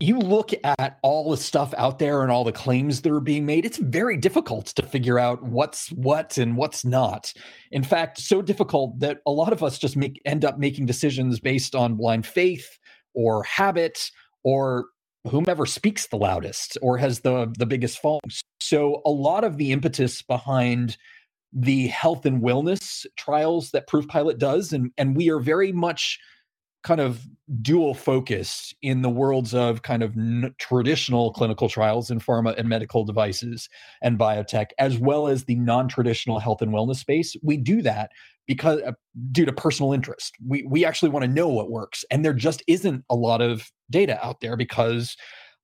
You 0.01 0.19
look 0.19 0.51
at 0.65 0.99
all 1.03 1.31
the 1.31 1.37
stuff 1.37 1.73
out 1.77 2.01
there 2.01 2.23
and 2.23 2.31
all 2.31 2.45
the 2.45 2.53
claims 2.53 3.03
that 3.03 3.13
are 3.13 3.21
being 3.21 3.47
made, 3.47 3.65
it's 3.65 3.79
very 3.79 4.17
difficult 4.17 4.67
to 4.67 4.83
figure 4.83 5.19
out 5.19 5.43
what's 5.45 5.91
what 5.93 6.39
and 6.39 6.57
what's 6.57 6.85
not. 6.85 7.33
In 7.71 7.83
fact, 7.85 8.19
so 8.19 8.43
difficult 8.43 8.99
that 9.01 9.19
a 9.27 9.31
lot 9.31 9.53
of 9.53 9.63
us 9.63 9.79
just 9.79 9.97
make 9.97 10.21
end 10.25 10.45
up 10.45 10.59
making 10.59 10.87
decisions 10.87 11.41
based 11.41 11.75
on 11.75 11.95
blind 11.95 12.27
faith 12.27 12.79
or 13.15 13.43
habit 13.45 14.11
or 14.45 14.87
whomever 15.29 15.67
speaks 15.67 16.07
the 16.07 16.17
loudest 16.17 16.79
or 16.83 16.99
has 16.99 17.21
the 17.21 17.53
the 17.59 17.67
biggest 17.67 18.01
phone. 18.01 18.21
So 18.61 19.03
a 19.05 19.11
lot 19.11 19.45
of 19.45 19.57
the 19.57 19.73
impetus 19.73 20.23
behind 20.23 20.97
the 21.53 21.87
health 21.89 22.27
and 22.27 22.43
wellness 22.43 23.07
trials 23.17 23.71
that 23.71 23.87
Proof 23.87 24.07
Pilot 24.09 24.39
does, 24.39 24.73
and 24.73 24.91
and 24.99 25.17
we 25.17 25.31
are 25.31 25.41
very 25.41 25.73
much 25.73 26.19
kind 26.83 27.01
of 27.01 27.27
dual 27.61 27.95
focused 27.95 28.75
in 28.83 29.03
the 29.03 29.11
worlds 29.11 29.55
of 29.55 29.83
kind 29.83 30.03
of 30.03 30.17
n- 30.17 30.55
traditional 30.59 31.33
clinical 31.33 31.69
trials 31.69 32.11
in 32.11 32.21
pharma 32.21 32.57
and 32.57 32.69
medical 32.69 33.05
devices 33.05 33.69
and 34.03 34.19
biotech 34.19 34.67
as 34.79 34.99
well 34.99 35.29
as 35.29 35.45
the 35.45 35.57
non-traditional 35.57 36.39
health 36.39 36.63
and 36.63 36.73
wellness 36.73 36.97
space 36.97 37.37
we 37.43 37.57
do 37.57 37.83
that 37.83 38.11
because 38.49 38.81
uh, 38.83 38.93
due 39.31 39.45
to 39.45 39.53
personal 39.53 39.93
interest. 39.93 40.35
We 40.45 40.65
we 40.69 40.85
actually 40.85 41.11
want 41.11 41.25
to 41.25 41.31
know 41.31 41.49
what 41.49 41.71
works 41.71 42.05
and 42.11 42.25
there 42.25 42.33
just 42.33 42.63
isn't 42.67 43.05
a 43.09 43.15
lot 43.15 43.41
of 43.41 43.71
data 43.91 44.19
out 44.25 44.41
there 44.41 44.57
because 44.57 45.17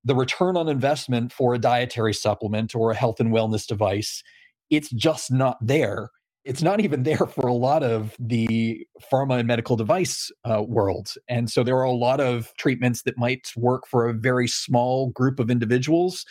the 0.05 0.15
return 0.15 0.55
on 0.55 0.69
investment 0.69 1.33
for 1.33 1.55
a 1.55 1.59
dietary 1.59 2.13
supplement 2.13 2.75
or 2.75 2.91
a 2.91 2.95
health 2.95 3.19
and 3.19 3.33
wellness 3.33 3.67
device 3.67 4.23
it's 4.69 4.89
just 4.91 5.31
not 5.31 5.57
there 5.61 6.09
it's 6.45 6.61
not 6.61 6.79
even 6.79 7.03
there 7.03 7.25
for 7.25 7.47
a 7.47 7.53
lot 7.53 7.83
of 7.83 8.15
the 8.19 8.87
pharma 9.11 9.39
and 9.39 9.47
medical 9.47 9.75
device 9.75 10.31
uh, 10.45 10.61
world 10.61 11.13
and 11.27 11.49
so 11.49 11.63
there 11.63 11.75
are 11.75 11.83
a 11.83 11.91
lot 11.91 12.19
of 12.19 12.53
treatments 12.57 13.01
that 13.01 13.17
might 13.17 13.51
work 13.57 13.87
for 13.87 14.07
a 14.07 14.13
very 14.13 14.47
small 14.47 15.09
group 15.09 15.39
of 15.39 15.49
individuals 15.49 16.25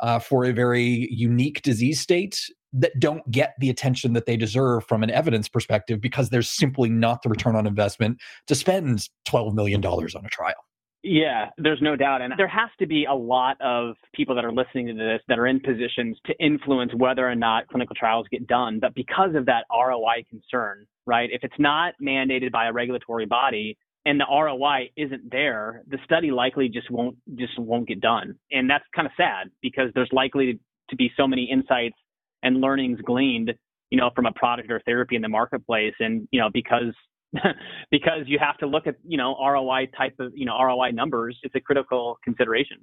uh, 0.00 0.18
for 0.18 0.44
a 0.44 0.52
very 0.52 1.08
unique 1.10 1.62
disease 1.62 2.00
state 2.00 2.50
that 2.72 2.98
don't 2.98 3.28
get 3.30 3.54
the 3.58 3.70
attention 3.70 4.12
that 4.12 4.26
they 4.26 4.36
deserve 4.36 4.84
from 4.86 5.02
an 5.02 5.10
evidence 5.10 5.48
perspective 5.48 6.00
because 6.00 6.28
there's 6.28 6.50
simply 6.50 6.90
not 6.90 7.22
the 7.22 7.28
return 7.28 7.56
on 7.56 7.66
investment 7.66 8.18
to 8.46 8.54
spend 8.54 9.08
$12 9.26 9.54
million 9.54 9.84
on 9.84 10.24
a 10.24 10.28
trial. 10.28 10.65
Yeah, 11.08 11.50
there's 11.56 11.80
no 11.80 11.94
doubt. 11.94 12.20
And 12.20 12.34
there 12.36 12.48
has 12.48 12.68
to 12.80 12.86
be 12.86 13.04
a 13.04 13.14
lot 13.14 13.60
of 13.60 13.94
people 14.12 14.34
that 14.34 14.44
are 14.44 14.50
listening 14.50 14.88
to 14.88 14.94
this 14.94 15.20
that 15.28 15.38
are 15.38 15.46
in 15.46 15.60
positions 15.60 16.18
to 16.26 16.34
influence 16.44 16.92
whether 16.96 17.28
or 17.28 17.36
not 17.36 17.68
clinical 17.68 17.94
trials 17.94 18.26
get 18.28 18.46
done. 18.48 18.80
But 18.80 18.92
because 18.94 19.36
of 19.36 19.46
that 19.46 19.66
ROI 19.70 20.24
concern, 20.28 20.84
right, 21.06 21.30
if 21.32 21.44
it's 21.44 21.54
not 21.60 21.94
mandated 22.02 22.50
by 22.50 22.66
a 22.66 22.72
regulatory 22.72 23.24
body 23.24 23.78
and 24.04 24.18
the 24.18 24.26
ROI 24.28 24.90
isn't 24.96 25.30
there, 25.30 25.84
the 25.86 25.98
study 26.04 26.32
likely 26.32 26.68
just 26.68 26.90
won't 26.90 27.16
just 27.36 27.56
won't 27.56 27.86
get 27.86 28.00
done. 28.00 28.34
And 28.50 28.68
that's 28.68 28.84
kind 28.94 29.06
of 29.06 29.12
sad 29.16 29.50
because 29.62 29.90
there's 29.94 30.10
likely 30.12 30.58
to 30.90 30.96
be 30.96 31.12
so 31.16 31.28
many 31.28 31.48
insights 31.50 31.96
and 32.42 32.60
learnings 32.60 33.00
gleaned, 33.00 33.54
you 33.90 33.98
know, 33.98 34.10
from 34.16 34.26
a 34.26 34.32
product 34.32 34.72
or 34.72 34.80
therapy 34.84 35.14
in 35.14 35.22
the 35.22 35.28
marketplace. 35.28 35.94
And, 36.00 36.26
you 36.32 36.40
know, 36.40 36.50
because 36.52 36.94
because 37.90 38.22
you 38.26 38.38
have 38.38 38.56
to 38.58 38.66
look 38.66 38.86
at, 38.86 38.96
you 39.06 39.18
know, 39.18 39.36
ROI 39.40 39.88
type 39.96 40.14
of, 40.18 40.32
you 40.34 40.46
know, 40.46 40.56
ROI 40.60 40.90
numbers, 40.90 41.38
it's 41.42 41.54
a 41.54 41.60
critical 41.60 42.18
consideration. 42.24 42.78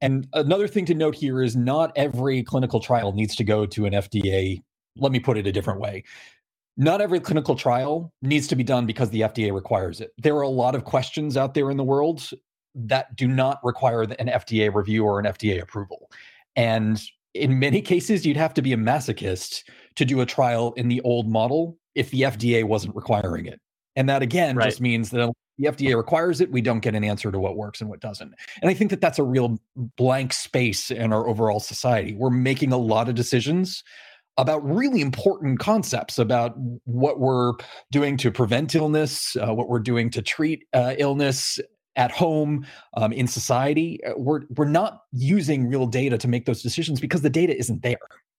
And 0.00 0.26
another 0.32 0.68
thing 0.68 0.84
to 0.86 0.94
note 0.94 1.14
here 1.14 1.42
is 1.42 1.56
not 1.56 1.92
every 1.96 2.42
clinical 2.42 2.80
trial 2.80 3.12
needs 3.12 3.34
to 3.36 3.44
go 3.44 3.64
to 3.66 3.86
an 3.86 3.92
FDA. 3.92 4.62
Let 4.96 5.12
me 5.12 5.20
put 5.20 5.38
it 5.38 5.46
a 5.46 5.52
different 5.52 5.80
way. 5.80 6.04
Not 6.76 7.00
every 7.00 7.20
clinical 7.20 7.54
trial 7.54 8.12
needs 8.20 8.48
to 8.48 8.56
be 8.56 8.64
done 8.64 8.84
because 8.84 9.10
the 9.10 9.20
FDA 9.20 9.52
requires 9.52 10.00
it. 10.00 10.12
There 10.18 10.36
are 10.36 10.42
a 10.42 10.48
lot 10.48 10.74
of 10.74 10.84
questions 10.84 11.36
out 11.36 11.54
there 11.54 11.70
in 11.70 11.76
the 11.76 11.84
world 11.84 12.28
that 12.74 13.14
do 13.14 13.28
not 13.28 13.60
require 13.62 14.02
an 14.02 14.26
FDA 14.28 14.74
review 14.74 15.04
or 15.04 15.20
an 15.20 15.26
FDA 15.26 15.62
approval. 15.62 16.10
And 16.56 17.00
in 17.32 17.58
many 17.58 17.80
cases, 17.80 18.26
you'd 18.26 18.36
have 18.36 18.54
to 18.54 18.62
be 18.62 18.72
a 18.72 18.76
masochist 18.76 19.62
to 19.94 20.04
do 20.04 20.20
a 20.20 20.26
trial 20.26 20.72
in 20.76 20.88
the 20.88 21.00
old 21.02 21.28
model 21.28 21.78
if 21.94 22.10
the 22.10 22.22
FDA 22.22 22.64
wasn't 22.64 22.96
requiring 22.96 23.46
it. 23.46 23.60
And 23.96 24.08
that 24.08 24.22
again 24.22 24.56
right. 24.56 24.66
just 24.66 24.80
means 24.80 25.10
that 25.10 25.32
the 25.58 25.66
FDA 25.66 25.96
requires 25.96 26.40
it, 26.40 26.50
we 26.50 26.60
don't 26.60 26.80
get 26.80 26.94
an 26.94 27.04
answer 27.04 27.30
to 27.30 27.38
what 27.38 27.56
works 27.56 27.80
and 27.80 27.88
what 27.88 28.00
doesn't. 28.00 28.34
And 28.60 28.70
I 28.70 28.74
think 28.74 28.90
that 28.90 29.00
that's 29.00 29.18
a 29.18 29.22
real 29.22 29.58
blank 29.96 30.32
space 30.32 30.90
in 30.90 31.12
our 31.12 31.28
overall 31.28 31.60
society. 31.60 32.14
We're 32.14 32.30
making 32.30 32.72
a 32.72 32.76
lot 32.76 33.08
of 33.08 33.14
decisions 33.14 33.84
about 34.36 34.64
really 34.68 35.00
important 35.00 35.60
concepts 35.60 36.18
about 36.18 36.54
what 36.84 37.20
we're 37.20 37.52
doing 37.92 38.16
to 38.16 38.32
prevent 38.32 38.74
illness, 38.74 39.36
uh, 39.36 39.54
what 39.54 39.68
we're 39.68 39.78
doing 39.78 40.10
to 40.10 40.22
treat 40.22 40.64
uh, 40.72 40.94
illness, 40.98 41.60
at 41.96 42.10
home 42.10 42.66
um, 42.96 43.12
in 43.12 43.26
society 43.26 44.00
uh, 44.04 44.12
we're 44.16 44.40
we're 44.56 44.64
not 44.64 45.02
using 45.12 45.68
real 45.68 45.86
data 45.86 46.18
to 46.18 46.28
make 46.28 46.44
those 46.44 46.62
decisions 46.62 47.00
because 47.00 47.22
the 47.22 47.30
data 47.30 47.56
isn't 47.56 47.82
there 47.82 47.96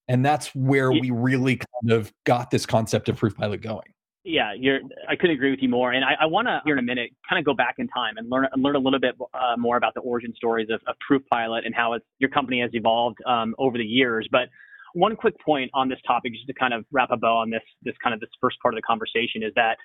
and 0.08 0.24
that's 0.24 0.54
where 0.54 0.92
we 0.92 1.10
really 1.10 1.56
kind 1.56 1.92
of 1.92 2.12
got 2.24 2.50
this 2.50 2.66
concept 2.66 3.08
of 3.08 3.16
proof 3.16 3.34
pilot 3.34 3.62
going 3.62 3.86
yeah 4.26 4.52
you're 4.58 4.80
i 5.08 5.14
couldn't 5.14 5.36
agree 5.36 5.50
with 5.50 5.60
you 5.62 5.68
more 5.68 5.92
and 5.92 6.04
i, 6.04 6.14
I 6.20 6.26
want 6.26 6.48
to 6.48 6.60
here 6.64 6.74
in 6.74 6.80
a 6.80 6.82
minute 6.82 7.10
kind 7.28 7.38
of 7.38 7.46
go 7.46 7.54
back 7.54 7.76
in 7.78 7.86
time 7.88 8.16
and 8.16 8.28
learn 8.28 8.48
learn 8.56 8.74
a 8.76 8.80
little 8.80 8.98
bit 8.98 9.14
uh, 9.32 9.56
more 9.56 9.76
about 9.76 9.94
the 9.94 10.00
origin 10.00 10.34
stories 10.36 10.68
of, 10.70 10.80
of 10.86 10.96
proof 11.06 11.22
pilot 11.30 11.64
and 11.64 11.74
how 11.74 11.92
it's 11.92 12.04
your 12.18 12.30
company 12.30 12.60
has 12.60 12.70
evolved 12.74 13.18
um, 13.26 13.54
over 13.58 13.78
the 13.78 13.84
years 13.84 14.28
but 14.30 14.48
one 14.94 15.14
quick 15.14 15.34
point 15.40 15.70
on 15.74 15.88
this 15.88 15.98
topic 16.06 16.32
just 16.32 16.46
to 16.46 16.54
kind 16.54 16.74
of 16.74 16.84
wrap 16.90 17.10
a 17.12 17.16
bow 17.16 17.36
on 17.36 17.50
this 17.50 17.62
this 17.82 17.94
kind 18.02 18.12
of 18.12 18.20
this 18.20 18.30
first 18.40 18.56
part 18.60 18.74
of 18.74 18.76
the 18.76 18.82
conversation 18.82 19.42
is 19.42 19.52
that 19.54 19.76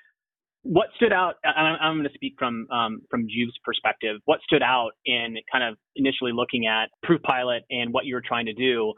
what 0.64 0.88
stood 0.96 1.14
out 1.14 1.36
i'm, 1.46 1.78
I'm 1.80 1.98
going 1.98 2.08
to 2.08 2.14
speak 2.14 2.34
from 2.38 2.68
um, 2.72 3.02
from 3.12 3.28
Joovv's 3.28 3.58
perspective 3.64 4.18
what 4.26 4.40
stood 4.42 4.64
out 4.64 4.92
in 5.06 5.38
kind 5.52 5.64
of 5.64 5.78
initially 5.96 6.32
looking 6.34 6.66
at 6.66 6.90
proof 7.04 7.22
pilot 7.22 7.64
and 7.70 7.94
what 7.94 8.06
you 8.06 8.16
were 8.16 8.24
trying 8.26 8.48
to 8.48 8.54
do 8.54 8.94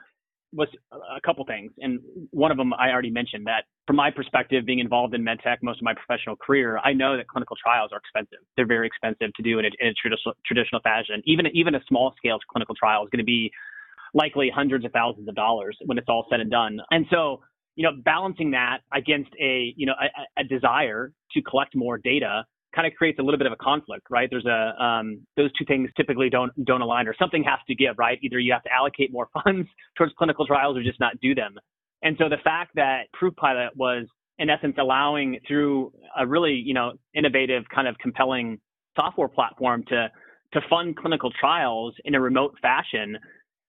was 0.53 0.67
a 0.91 1.21
couple 1.21 1.43
things 1.45 1.71
and 1.79 1.99
one 2.31 2.51
of 2.51 2.57
them 2.57 2.73
i 2.75 2.89
already 2.89 3.09
mentioned 3.09 3.45
that 3.45 3.65
from 3.87 3.95
my 3.95 4.09
perspective 4.11 4.65
being 4.65 4.79
involved 4.79 5.13
in 5.13 5.23
medtech 5.23 5.57
most 5.61 5.79
of 5.79 5.83
my 5.83 5.93
professional 5.93 6.35
career 6.35 6.79
i 6.83 6.93
know 6.93 7.17
that 7.17 7.27
clinical 7.27 7.55
trials 7.61 7.91
are 7.91 7.99
expensive. 7.99 8.39
They're 8.55 8.67
very 8.67 8.87
expensive 8.87 9.33
to 9.33 9.43
do 9.43 9.59
in 9.59 9.65
a, 9.65 9.69
in 9.79 9.87
a 9.89 9.93
traditional 9.93 10.33
traditional 10.45 10.81
fashion. 10.81 11.21
Even 11.25 11.47
even 11.53 11.75
a 11.75 11.81
small 11.87 12.13
scale 12.17 12.37
clinical 12.49 12.75
trial 12.75 13.03
is 13.03 13.09
going 13.09 13.19
to 13.19 13.25
be 13.25 13.51
likely 14.13 14.51
hundreds 14.53 14.85
of 14.85 14.91
thousands 14.91 15.27
of 15.27 15.35
dollars 15.35 15.77
when 15.85 15.97
it's 15.97 16.07
all 16.07 16.25
said 16.29 16.39
and 16.39 16.51
done. 16.51 16.79
And 16.91 17.05
so 17.09 17.41
you 17.75 17.83
know, 17.83 17.91
balancing 18.03 18.51
that 18.51 18.79
against 18.93 19.31
a, 19.41 19.73
you 19.75 19.87
know, 19.87 19.93
a, 19.99 20.41
a 20.41 20.43
desire 20.43 21.11
to 21.31 21.41
collect 21.41 21.75
more 21.75 21.97
data 21.97 22.45
kind 22.73 22.87
of 22.87 22.93
creates 22.93 23.19
a 23.19 23.21
little 23.21 23.37
bit 23.37 23.47
of 23.47 23.53
a 23.53 23.57
conflict, 23.57 24.07
right? 24.09 24.29
There's 24.29 24.45
a 24.45 24.83
um, 24.83 25.21
those 25.37 25.51
two 25.53 25.65
things 25.65 25.89
typically 25.95 26.29
don't 26.29 26.51
don't 26.65 26.81
align, 26.81 27.07
or 27.07 27.15
something 27.17 27.43
has 27.43 27.59
to 27.67 27.75
give, 27.75 27.97
right? 27.97 28.17
Either 28.21 28.39
you 28.39 28.51
have 28.53 28.63
to 28.63 28.71
allocate 28.71 29.11
more 29.11 29.29
funds 29.43 29.67
towards 29.97 30.13
clinical 30.17 30.45
trials, 30.45 30.77
or 30.77 30.83
just 30.83 30.99
not 30.99 31.19
do 31.21 31.35
them. 31.35 31.55
And 32.01 32.17
so 32.19 32.27
the 32.27 32.37
fact 32.43 32.71
that 32.75 33.03
Proof 33.13 33.35
Pilot 33.35 33.75
was 33.75 34.05
in 34.39 34.49
essence 34.49 34.75
allowing 34.79 35.39
through 35.47 35.93
a 36.17 36.25
really 36.25 36.53
you 36.53 36.73
know 36.73 36.93
innovative 37.13 37.63
kind 37.73 37.87
of 37.87 37.97
compelling 37.99 38.59
software 38.95 39.29
platform 39.29 39.83
to 39.87 40.09
to 40.53 40.61
fund 40.69 40.95
clinical 40.95 41.31
trials 41.39 41.93
in 42.05 42.15
a 42.15 42.19
remote 42.19 42.55
fashion, 42.61 43.17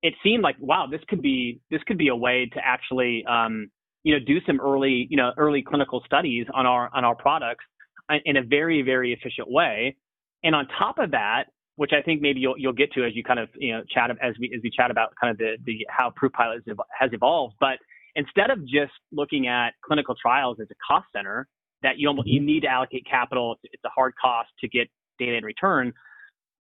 it 0.03 0.15
seemed 0.23 0.43
like 0.43 0.57
wow, 0.59 0.87
this 0.91 1.01
could 1.09 1.23
be 1.23 1.61
this 1.71 1.83
could 1.87 1.99
be 1.99 2.09
a 2.09 2.17
way 2.17 2.51
to 2.53 2.61
actually 2.65 3.25
um, 3.27 3.71
you 4.05 4.13
know, 4.13 4.25
do 4.25 4.39
some 4.47 4.61
early, 4.61 5.07
you 5.11 5.17
know, 5.17 5.33
early 5.39 5.63
clinical 5.63 6.03
studies 6.05 6.47
on 6.55 6.67
our 6.67 6.91
on 6.95 7.05
our 7.05 7.15
products 7.15 7.65
Uh, 8.11 8.17
in 8.27 8.37
a 8.37 8.43
very 8.43 8.83
very 8.83 9.15
efficient 9.15 9.51
way. 9.51 9.97
And 10.43 10.55
on 10.55 10.69
top 10.79 10.99
of 10.99 11.13
that, 11.13 11.45
which 11.77 11.93
I 11.99 12.03
think 12.03 12.21
maybe 12.21 12.41
you'll 12.41 12.59
you'll 12.59 12.75
get 12.75 12.93
to 12.93 13.05
as 13.05 13.17
you 13.17 13.25
kind 13.25 13.41
of 13.41 13.49
you 13.57 13.73
know 13.73 13.83
chat 13.89 14.11
as 14.23 14.35
we 14.39 14.53
as 14.55 14.61
we 14.63 14.71
chat 14.71 14.91
about 14.91 15.15
kind 15.19 15.31
of 15.31 15.39
the 15.39 15.57
the 15.65 15.87
how 15.89 16.13
Proof 16.15 16.33
Pilot 16.33 16.63
has 16.99 17.11
evolved. 17.15 17.55
But 17.59 17.79
instead 18.15 18.51
of 18.51 18.61
just 18.67 18.93
looking 19.11 19.47
at 19.47 19.71
clinical 19.83 20.15
trials 20.21 20.59
as 20.61 20.69
a 20.71 20.75
cost 20.87 21.07
center 21.17 21.49
that 21.83 21.99
you 21.99 22.09
almost 22.09 22.29
you 22.29 22.41
mm-hmm. 22.41 22.47
need 22.47 22.61
to 22.61 22.69
allocate 22.69 23.07
capital, 23.11 23.53
it's, 23.53 23.73
it's 23.73 23.85
a 23.85 23.91
hard 23.95 24.13
cost 24.23 24.51
to 24.61 24.69
get 24.69 24.89
data 25.19 25.37
in 25.37 25.45
return. 25.45 25.93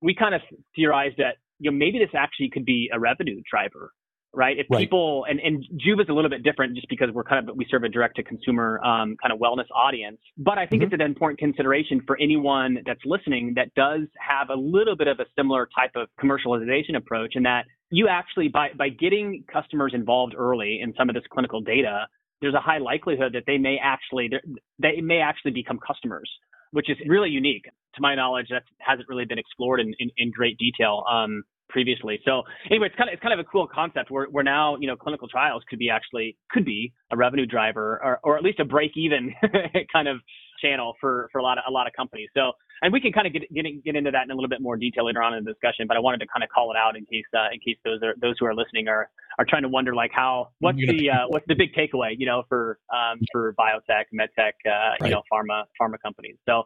We 0.00 0.14
kind 0.14 0.34
of 0.34 0.40
theorized 0.74 1.16
that 1.18 1.36
you 1.58 1.70
know 1.70 1.76
maybe 1.76 1.98
this 1.98 2.14
actually 2.14 2.48
could 2.48 2.64
be 2.64 2.88
a 2.90 2.98
revenue 2.98 3.42
driver 3.48 3.92
right? 4.34 4.58
If 4.58 4.66
right. 4.70 4.80
people 4.80 5.24
and 5.28 5.40
and 5.40 5.64
Joovv 5.74 6.02
is 6.02 6.08
a 6.08 6.12
little 6.12 6.30
bit 6.30 6.42
different 6.42 6.74
just 6.74 6.88
because 6.88 7.08
we're 7.12 7.24
kind 7.24 7.48
of 7.48 7.56
we 7.56 7.66
serve 7.70 7.84
a 7.84 7.88
direct 7.88 8.16
to 8.16 8.22
consumer 8.22 8.80
um, 8.84 9.16
kind 9.22 9.32
of 9.32 9.38
wellness 9.38 9.66
audience, 9.74 10.18
but 10.36 10.58
I 10.58 10.66
think 10.66 10.82
mm-hmm. 10.82 10.94
it's 10.94 11.00
an 11.00 11.06
important 11.06 11.38
consideration 11.38 12.00
for 12.06 12.18
anyone 12.20 12.78
that's 12.86 13.00
listening 13.04 13.54
that 13.56 13.74
does 13.74 14.02
have 14.18 14.50
a 14.50 14.58
little 14.58 14.96
bit 14.96 15.08
of 15.08 15.20
a 15.20 15.26
similar 15.36 15.68
type 15.74 15.92
of 15.94 16.08
commercialization 16.22 16.96
approach, 16.96 17.32
and 17.34 17.44
that 17.46 17.64
you 17.90 18.08
actually 18.08 18.48
by 18.48 18.68
by 18.76 18.88
getting 18.88 19.44
customers 19.52 19.92
involved 19.94 20.34
early 20.36 20.80
in 20.82 20.92
some 20.98 21.08
of 21.08 21.14
this 21.14 21.24
clinical 21.30 21.60
data. 21.60 22.06
there's 22.40 22.54
a 22.54 22.60
high 22.60 22.78
likelihood 22.78 23.32
that 23.32 23.44
they 23.46 23.58
may 23.58 23.78
actually 23.82 24.30
they 24.78 25.00
may 25.00 25.20
actually 25.20 25.52
become 25.52 25.78
customers, 25.78 26.30
which 26.72 26.90
is 26.90 26.96
really 27.08 27.30
unique. 27.30 27.64
To 27.94 28.00
my 28.00 28.14
knowledge, 28.14 28.48
that 28.50 28.64
hasn't 28.80 29.08
really 29.08 29.24
been 29.24 29.38
explored 29.38 29.80
in, 29.80 29.94
in, 29.98 30.10
in 30.16 30.30
great 30.32 30.58
detail. 30.58 31.04
Um, 31.10 31.44
previously. 31.74 32.20
So 32.24 32.42
anyway, 32.70 32.86
it's 32.86 32.96
kind 32.96 33.10
of 33.10 33.14
it's 33.14 33.22
kind 33.22 33.34
of 33.38 33.44
a 33.44 33.48
cool 33.50 33.66
concept 33.66 34.08
where, 34.08 34.26
where 34.30 34.44
now 34.44 34.76
you 34.78 34.86
know 34.86 34.96
clinical 34.96 35.26
trials 35.26 35.62
could 35.68 35.80
be 35.80 35.90
actually 35.90 36.36
could 36.50 36.64
be 36.64 36.94
a 37.12 37.16
revenue 37.16 37.46
driver 37.46 38.00
or, 38.02 38.20
or 38.22 38.38
at 38.38 38.44
least 38.44 38.60
a 38.60 38.64
break 38.64 38.92
even 38.96 39.34
kind 39.92 40.06
of 40.06 40.18
channel 40.62 40.94
for 41.00 41.28
for 41.32 41.40
a 41.40 41.42
lot 41.42 41.58
of 41.58 41.64
a 41.68 41.72
lot 41.72 41.88
of 41.88 41.92
companies. 41.92 42.28
So 42.32 42.52
and 42.80 42.92
we 42.92 43.00
can 43.00 43.10
kind 43.12 43.26
of 43.26 43.32
get 43.32 43.42
get 43.52 43.66
get 43.84 43.96
into 43.96 44.12
that 44.12 44.22
in 44.22 44.30
a 44.30 44.34
little 44.34 44.48
bit 44.48 44.62
more 44.62 44.76
detail 44.76 45.04
later 45.06 45.20
on 45.20 45.34
in 45.34 45.42
the 45.42 45.50
discussion. 45.50 45.86
But 45.88 45.96
I 45.96 46.00
wanted 46.00 46.18
to 46.18 46.26
kind 46.32 46.44
of 46.44 46.48
call 46.48 46.70
it 46.70 46.76
out 46.76 46.96
in 46.96 47.04
case 47.06 47.26
uh, 47.36 47.50
in 47.52 47.58
case 47.58 47.76
those 47.84 48.00
are 48.04 48.14
those 48.22 48.36
who 48.38 48.46
are 48.46 48.54
listening 48.54 48.86
are 48.86 49.10
are 49.38 49.44
trying 49.44 49.62
to 49.62 49.68
wonder 49.68 49.96
like 49.96 50.12
how 50.14 50.50
what's 50.60 50.78
the 50.78 51.10
uh, 51.10 51.26
what's 51.28 51.46
the 51.48 51.56
big 51.56 51.74
takeaway 51.74 52.14
you 52.16 52.26
know 52.26 52.44
for 52.48 52.78
um, 52.94 53.18
for 53.32 53.52
biotech, 53.58 54.04
medtech, 54.14 54.54
uh, 54.64 54.70
right. 54.70 54.96
you 55.02 55.10
know 55.10 55.22
pharma 55.32 55.64
pharma 55.80 55.96
companies. 56.00 56.36
So 56.48 56.62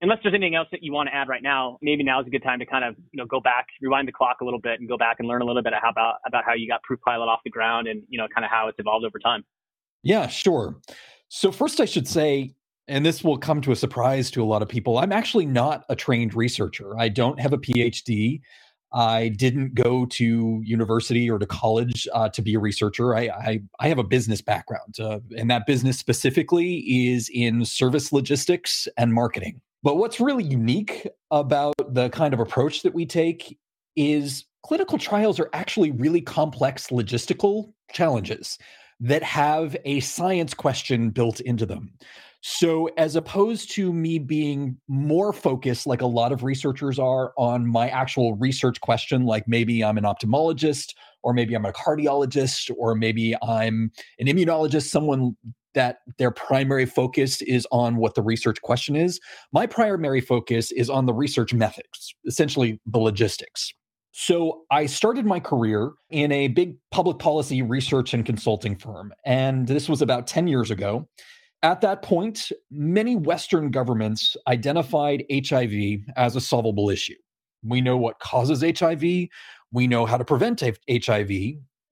unless 0.00 0.18
there's 0.22 0.34
anything 0.34 0.54
else 0.54 0.68
that 0.72 0.82
you 0.82 0.92
want 0.92 1.08
to 1.08 1.14
add 1.14 1.28
right 1.28 1.42
now, 1.42 1.78
maybe 1.82 2.02
now 2.02 2.20
is 2.20 2.26
a 2.26 2.30
good 2.30 2.42
time 2.42 2.58
to 2.58 2.66
kind 2.66 2.84
of 2.84 2.96
you 3.12 3.18
know 3.18 3.26
go 3.26 3.40
back, 3.40 3.66
rewind 3.80 4.08
the 4.08 4.12
clock 4.12 4.38
a 4.40 4.44
little 4.44 4.60
bit, 4.60 4.80
and 4.80 4.88
go 4.88 4.96
back 4.96 5.16
and 5.18 5.28
learn 5.28 5.42
a 5.42 5.44
little 5.44 5.62
bit 5.62 5.72
about 5.72 6.16
about 6.26 6.44
how 6.44 6.54
you 6.54 6.68
got 6.68 6.82
Proof 6.82 7.00
Pilot 7.00 7.26
off 7.26 7.40
the 7.44 7.50
ground 7.50 7.86
and 7.86 8.02
you 8.08 8.18
know 8.18 8.26
kind 8.34 8.44
of 8.44 8.50
how 8.50 8.68
it's 8.68 8.78
evolved 8.78 9.04
over 9.04 9.18
time. 9.18 9.44
Yeah, 10.02 10.26
sure. 10.28 10.76
So 11.28 11.52
first, 11.52 11.80
I 11.80 11.84
should 11.84 12.08
say, 12.08 12.54
and 12.88 13.04
this 13.04 13.22
will 13.22 13.38
come 13.38 13.60
to 13.62 13.72
a 13.72 13.76
surprise 13.76 14.30
to 14.32 14.42
a 14.42 14.44
lot 14.44 14.62
of 14.62 14.68
people, 14.68 14.98
I'm 14.98 15.12
actually 15.12 15.46
not 15.46 15.84
a 15.88 15.96
trained 15.96 16.34
researcher. 16.34 16.98
I 16.98 17.08
don't 17.08 17.38
have 17.38 17.52
a 17.52 17.58
PhD. 17.58 18.40
I 18.92 19.28
didn't 19.28 19.74
go 19.74 20.04
to 20.06 20.60
university 20.64 21.30
or 21.30 21.38
to 21.38 21.46
college 21.46 22.08
uh, 22.12 22.28
to 22.30 22.42
be 22.42 22.54
a 22.54 22.58
researcher. 22.58 23.14
I, 23.14 23.28
I, 23.28 23.60
I 23.78 23.88
have 23.88 23.98
a 23.98 24.04
business 24.04 24.40
background, 24.40 24.98
uh, 24.98 25.20
and 25.36 25.48
that 25.48 25.64
business 25.64 25.96
specifically 25.96 26.78
is 26.78 27.30
in 27.32 27.64
service 27.64 28.12
logistics 28.12 28.88
and 28.96 29.14
marketing. 29.14 29.60
But 29.82 29.96
what's 29.96 30.20
really 30.20 30.44
unique 30.44 31.08
about 31.30 31.74
the 31.94 32.10
kind 32.10 32.34
of 32.34 32.40
approach 32.40 32.82
that 32.82 32.94
we 32.94 33.06
take 33.06 33.58
is 33.96 34.44
clinical 34.62 34.98
trials 34.98 35.40
are 35.40 35.50
actually 35.52 35.90
really 35.90 36.20
complex 36.20 36.88
logistical 36.88 37.72
challenges 37.92 38.58
that 39.00 39.22
have 39.22 39.76
a 39.84 40.00
science 40.00 40.52
question 40.52 41.10
built 41.10 41.40
into 41.40 41.64
them. 41.64 41.92
So, 42.42 42.88
as 42.96 43.16
opposed 43.16 43.70
to 43.72 43.92
me 43.92 44.18
being 44.18 44.78
more 44.88 45.32
focused, 45.32 45.86
like 45.86 46.00
a 46.00 46.06
lot 46.06 46.32
of 46.32 46.42
researchers 46.42 46.98
are, 46.98 47.34
on 47.36 47.66
my 47.66 47.88
actual 47.90 48.34
research 48.36 48.80
question, 48.80 49.26
like 49.26 49.46
maybe 49.46 49.84
I'm 49.84 49.98
an 49.98 50.04
ophthalmologist, 50.04 50.94
or 51.22 51.34
maybe 51.34 51.54
I'm 51.54 51.66
a 51.66 51.72
cardiologist, 51.72 52.70
or 52.78 52.94
maybe 52.94 53.34
I'm 53.42 53.92
an 54.18 54.26
immunologist, 54.26 54.88
someone 54.88 55.36
that 55.74 55.98
their 56.18 56.30
primary 56.30 56.86
focus 56.86 57.42
is 57.42 57.66
on 57.70 57.96
what 57.96 58.14
the 58.14 58.22
research 58.22 58.60
question 58.62 58.96
is. 58.96 59.20
My 59.52 59.66
primary 59.66 60.20
focus 60.20 60.72
is 60.72 60.90
on 60.90 61.06
the 61.06 61.14
research 61.14 61.54
methods, 61.54 62.14
essentially 62.26 62.80
the 62.86 62.98
logistics. 62.98 63.72
So 64.12 64.62
I 64.70 64.86
started 64.86 65.24
my 65.24 65.38
career 65.38 65.92
in 66.10 66.32
a 66.32 66.48
big 66.48 66.76
public 66.90 67.18
policy 67.18 67.62
research 67.62 68.12
and 68.12 68.26
consulting 68.26 68.76
firm. 68.76 69.12
And 69.24 69.68
this 69.68 69.88
was 69.88 70.02
about 70.02 70.26
10 70.26 70.48
years 70.48 70.70
ago. 70.70 71.08
At 71.62 71.80
that 71.82 72.02
point, 72.02 72.50
many 72.70 73.16
Western 73.16 73.70
governments 73.70 74.36
identified 74.48 75.24
HIV 75.30 76.00
as 76.16 76.34
a 76.34 76.40
solvable 76.40 76.90
issue. 76.90 77.14
We 77.62 77.80
know 77.80 77.96
what 77.96 78.18
causes 78.18 78.62
HIV. 78.62 79.02
We 79.72 79.86
know 79.86 80.06
how 80.06 80.16
to 80.16 80.24
prevent 80.24 80.60
HIV. 80.60 81.30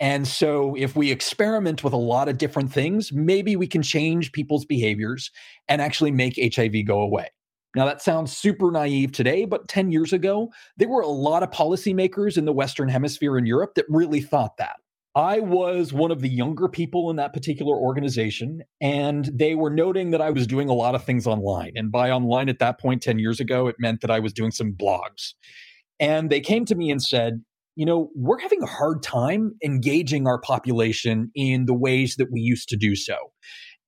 And 0.00 0.28
so, 0.28 0.76
if 0.76 0.94
we 0.94 1.10
experiment 1.10 1.82
with 1.82 1.92
a 1.92 1.98
lot 1.98 2.28
of 2.28 2.38
different 2.38 2.72
things, 2.72 3.12
maybe 3.12 3.56
we 3.56 3.66
can 3.66 3.82
change 3.82 4.32
people's 4.32 4.64
behaviors 4.64 5.30
and 5.66 5.82
actually 5.82 6.12
make 6.12 6.38
HIV 6.54 6.86
go 6.86 7.00
away. 7.00 7.28
Now, 7.74 7.84
that 7.84 8.00
sounds 8.00 8.36
super 8.36 8.70
naive 8.70 9.12
today, 9.12 9.44
but 9.44 9.68
10 9.68 9.90
years 9.90 10.12
ago, 10.12 10.50
there 10.76 10.88
were 10.88 11.02
a 11.02 11.08
lot 11.08 11.42
of 11.42 11.50
policymakers 11.50 12.38
in 12.38 12.44
the 12.44 12.52
Western 12.52 12.88
Hemisphere 12.88 13.36
in 13.36 13.44
Europe 13.44 13.74
that 13.74 13.84
really 13.88 14.20
thought 14.20 14.56
that. 14.56 14.76
I 15.14 15.40
was 15.40 15.92
one 15.92 16.12
of 16.12 16.20
the 16.20 16.28
younger 16.28 16.68
people 16.68 17.10
in 17.10 17.16
that 17.16 17.32
particular 17.32 17.76
organization, 17.76 18.62
and 18.80 19.24
they 19.34 19.56
were 19.56 19.70
noting 19.70 20.12
that 20.12 20.20
I 20.20 20.30
was 20.30 20.46
doing 20.46 20.68
a 20.68 20.74
lot 20.74 20.94
of 20.94 21.04
things 21.04 21.26
online. 21.26 21.72
And 21.74 21.90
by 21.90 22.10
online 22.10 22.48
at 22.48 22.60
that 22.60 22.78
point, 22.78 23.02
10 23.02 23.18
years 23.18 23.40
ago, 23.40 23.66
it 23.66 23.76
meant 23.78 24.00
that 24.02 24.10
I 24.10 24.20
was 24.20 24.32
doing 24.32 24.52
some 24.52 24.72
blogs. 24.72 25.34
And 25.98 26.30
they 26.30 26.40
came 26.40 26.64
to 26.66 26.76
me 26.76 26.90
and 26.90 27.02
said, 27.02 27.42
you 27.78 27.86
know, 27.86 28.10
we're 28.16 28.40
having 28.40 28.60
a 28.60 28.66
hard 28.66 29.04
time 29.04 29.54
engaging 29.64 30.26
our 30.26 30.40
population 30.40 31.30
in 31.36 31.66
the 31.66 31.74
ways 31.74 32.16
that 32.16 32.26
we 32.32 32.40
used 32.40 32.68
to 32.70 32.76
do 32.76 32.96
so. 32.96 33.16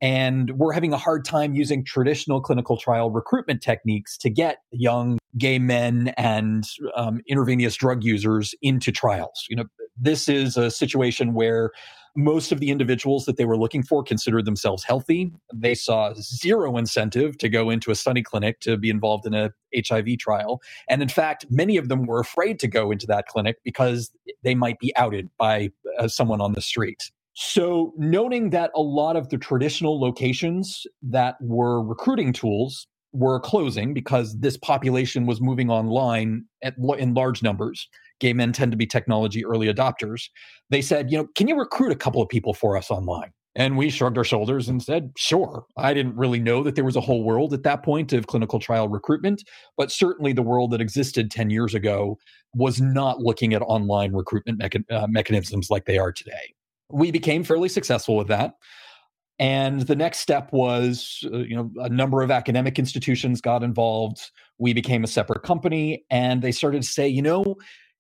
And 0.01 0.53
we're 0.53 0.73
having 0.73 0.93
a 0.93 0.97
hard 0.97 1.25
time 1.25 1.55
using 1.55 1.85
traditional 1.85 2.41
clinical 2.41 2.77
trial 2.77 3.11
recruitment 3.11 3.63
techniques 3.63 4.17
to 4.19 4.31
get 4.31 4.59
young 4.71 5.19
gay 5.37 5.59
men 5.59 6.15
and 6.17 6.63
um, 6.97 7.21
intravenous 7.29 7.75
drug 7.75 8.05
users 8.05 8.55
into 8.63 8.93
trials. 8.93 9.45
You 9.51 9.57
know, 9.57 9.65
this 10.01 10.29
is 10.29 10.57
a 10.57 10.71
situation 10.71 11.35
where 11.35 11.73
most 12.17 12.53
of 12.53 12.61
the 12.61 12.71
individuals 12.71 13.25
that 13.25 13.37
they 13.37 13.45
were 13.45 13.57
looking 13.57 13.83
for 13.83 14.03
considered 14.03 14.45
themselves 14.45 14.85
healthy. 14.85 15.33
They 15.53 15.75
saw 15.75 16.13
zero 16.15 16.77
incentive 16.77 17.39
to 17.39 17.49
go 17.49 17.71
into 17.71 17.91
a 17.91 17.95
study 17.95 18.23
clinic 18.23 18.61
to 18.61 18.77
be 18.77 18.91
involved 18.91 19.27
in 19.27 19.35
a 19.35 19.53
HIV 19.75 20.19
trial. 20.19 20.61
And 20.89 21.03
in 21.03 21.09
fact, 21.09 21.47
many 21.51 21.77
of 21.77 21.89
them 21.89 22.07
were 22.07 22.21
afraid 22.21 22.59
to 22.61 22.69
go 22.69 22.91
into 22.91 23.07
that 23.07 23.27
clinic 23.27 23.59
because 23.65 24.11
they 24.43 24.55
might 24.55 24.79
be 24.79 24.95
outed 24.97 25.29
by 25.39 25.71
uh, 25.99 26.09
someone 26.09 26.41
on 26.41 26.53
the 26.53 26.61
street. 26.61 27.11
So, 27.35 27.95
noting 27.97 28.51
that 28.51 28.71
a 28.75 28.83
lot 28.83 29.17
of 29.17 29.29
the 29.29 29.39
traditional 29.39 30.01
locations 30.01 30.87
that 31.03 31.37
were 31.41 31.83
recruiting 31.83 32.33
tools 32.33 32.87
were 33.13 33.41
closing 33.41 33.95
because 33.95 34.39
this 34.39 34.57
population 34.57 35.27
was 35.27 35.41
moving 35.41 35.71
online 35.71 36.45
at, 36.63 36.75
in 36.99 37.15
large 37.15 37.43
numbers. 37.43 37.89
Gay 38.21 38.33
men 38.33 38.53
tend 38.53 38.71
to 38.73 38.77
be 38.77 38.87
technology 38.87 39.45
early 39.45 39.73
adopters. 39.73 40.29
They 40.71 40.83
said, 40.83 41.11
you 41.11 41.19
know, 41.19 41.29
can 41.35 41.49
you 41.49 41.59
recruit 41.59 41.93
a 41.93 41.97
couple 41.97 42.23
of 42.23 42.29
people 42.29 42.55
for 42.55 42.77
us 42.77 42.91
online? 42.91 43.33
And 43.57 43.77
we 43.77 43.91
shrugged 43.91 44.17
our 44.17 44.25
shoulders 44.25 44.69
and 44.69 44.81
said, 44.81 45.11
sure. 45.17 45.65
I 45.77 45.93
didn't 45.93 46.17
really 46.17 46.39
know 46.39 46.63
that 46.63 46.77
there 46.77 46.85
was 46.85 46.95
a 46.95 47.01
whole 47.01 47.25
world 47.25 47.53
at 47.53 47.65
that 47.65 47.83
point 47.83 48.13
of 48.13 48.29
clinical 48.29 48.61
trial 48.61 48.89
recruitment, 48.89 49.43
but 49.77 49.91
certainly 49.91 50.33
the 50.33 50.43
world 50.43 50.71
that 50.71 50.81
existed 50.81 51.31
10 51.33 51.51
years 51.51 51.75
ago 51.75 52.17
was 52.55 52.81
not 52.81 53.21
looking 53.21 53.53
at 53.53 53.63
online 53.63 54.13
recruitment 54.13 54.61
mecha- 54.61 54.85
uh, 54.91 55.07
mechanisms 55.09 55.69
like 55.69 55.87
they 55.87 55.99
are 55.99 56.13
today. 56.13 56.55
We 56.93 57.11
became 57.11 57.43
fairly 57.43 57.69
successful 57.69 58.17
with 58.17 58.29
that. 58.29 58.55
And 59.41 59.81
the 59.81 59.97
next 59.97 60.19
step 60.19 60.53
was, 60.53 61.25
uh, 61.33 61.39
you 61.39 61.57
know, 61.57 61.71
a 61.79 61.89
number 61.89 62.23
of 62.23 62.31
academic 62.31 62.79
institutions 62.79 63.41
got 63.41 63.63
involved. 63.63 64.31
We 64.59 64.75
became 64.75 65.03
a 65.03 65.07
separate 65.07 65.43
company, 65.43 66.05
and 66.11 66.43
they 66.43 66.53
started 66.53 66.83
to 66.83 66.89
say, 66.89 67.09
you 67.09 67.23
know, 67.23 67.57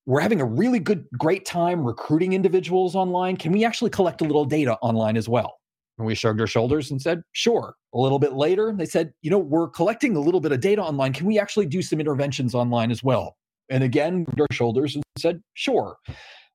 we're 0.06 0.20
having 0.20 0.40
a 0.40 0.44
really 0.44 0.78
good, 0.78 1.06
great 1.18 1.44
time 1.44 1.84
recruiting 1.84 2.32
individuals 2.32 2.94
online. 2.94 3.36
Can 3.36 3.52
we 3.52 3.64
actually 3.64 3.90
collect 3.90 4.20
a 4.20 4.24
little 4.24 4.44
data 4.44 4.76
online 4.82 5.16
as 5.16 5.28
well? 5.28 5.58
And 5.98 6.06
we 6.06 6.14
shrugged 6.14 6.40
our 6.40 6.46
shoulders 6.46 6.90
and 6.90 7.00
said, 7.00 7.22
sure. 7.32 7.74
A 7.94 7.98
little 7.98 8.18
bit 8.18 8.32
later, 8.32 8.72
they 8.74 8.86
said, 8.86 9.12
you 9.20 9.30
know, 9.30 9.38
we're 9.38 9.68
collecting 9.68 10.16
a 10.16 10.20
little 10.20 10.40
bit 10.40 10.52
of 10.52 10.60
data 10.60 10.82
online. 10.82 11.12
Can 11.12 11.26
we 11.26 11.38
actually 11.38 11.66
do 11.66 11.82
some 11.82 12.00
interventions 12.00 12.54
online 12.54 12.90
as 12.90 13.02
well? 13.02 13.36
And 13.68 13.84
again, 13.84 14.26
our 14.38 14.46
shoulders 14.50 14.94
and 14.94 15.04
said, 15.18 15.42
sure. 15.54 15.96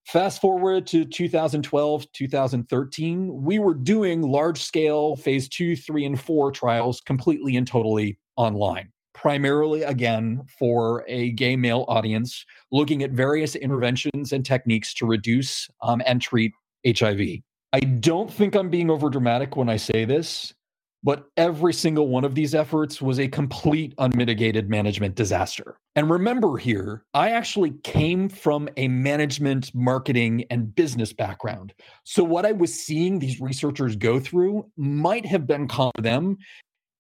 Fast 0.08 0.42
forward 0.42 0.86
to 0.88 1.06
2012, 1.06 2.12
2013, 2.12 3.44
we 3.44 3.58
were 3.60 3.74
doing 3.74 4.22
large 4.22 4.62
scale 4.62 5.16
phase 5.16 5.50
two, 5.50 5.76
three, 5.76 6.06
and 6.06 6.20
four 6.20 6.52
trials 6.52 7.02
completely 7.02 7.56
and 7.56 7.68
totally 7.68 8.20
online. 8.38 8.92
Primarily, 9.16 9.82
again, 9.82 10.44
for 10.60 11.04
a 11.08 11.32
gay 11.32 11.56
male 11.56 11.86
audience, 11.88 12.46
looking 12.72 13.02
at 13.02 13.12
various 13.12 13.56
interventions 13.56 14.34
and 14.34 14.46
techniques 14.46 14.94
to 14.96 15.08
reduce 15.08 15.68
um, 15.82 16.02
and 16.06 16.22
treat 16.22 16.52
HIV. 16.86 17.40
I 17.74 17.80
don't 17.80 18.32
think 18.32 18.56
I'm 18.56 18.70
being 18.70 18.88
overdramatic 18.88 19.56
when 19.56 19.70
I 19.70 19.78
say 19.78 20.06
this. 20.06 20.54
But 21.06 21.28
every 21.38 21.72
single 21.72 22.08
one 22.08 22.26
of 22.26 22.34
these 22.34 22.56
efforts 22.56 23.00
was 23.00 23.20
a 23.20 23.28
complete 23.28 23.94
unmitigated 24.00 24.72
management 24.72 25.14
disaster. 25.14 25.78
And 25.96 26.10
remember 26.10 26.58
here, 26.58 27.04
I 27.14 27.30
actually 27.30 27.76
came 27.84 28.28
from 28.28 28.68
a 28.76 28.88
management, 28.88 29.70
marketing, 29.76 30.46
and 30.50 30.74
business 30.74 31.14
background. 31.14 31.76
So 32.06 32.24
what 32.24 32.44
I 32.44 32.54
was 32.54 32.74
seeing 32.74 33.20
these 33.20 33.40
researchers 33.40 33.96
go 33.96 34.20
through 34.20 34.66
might 34.78 35.28
have 35.28 35.46
been 35.46 35.68
common 35.68 35.92
to 35.98 36.02
them. 36.02 36.38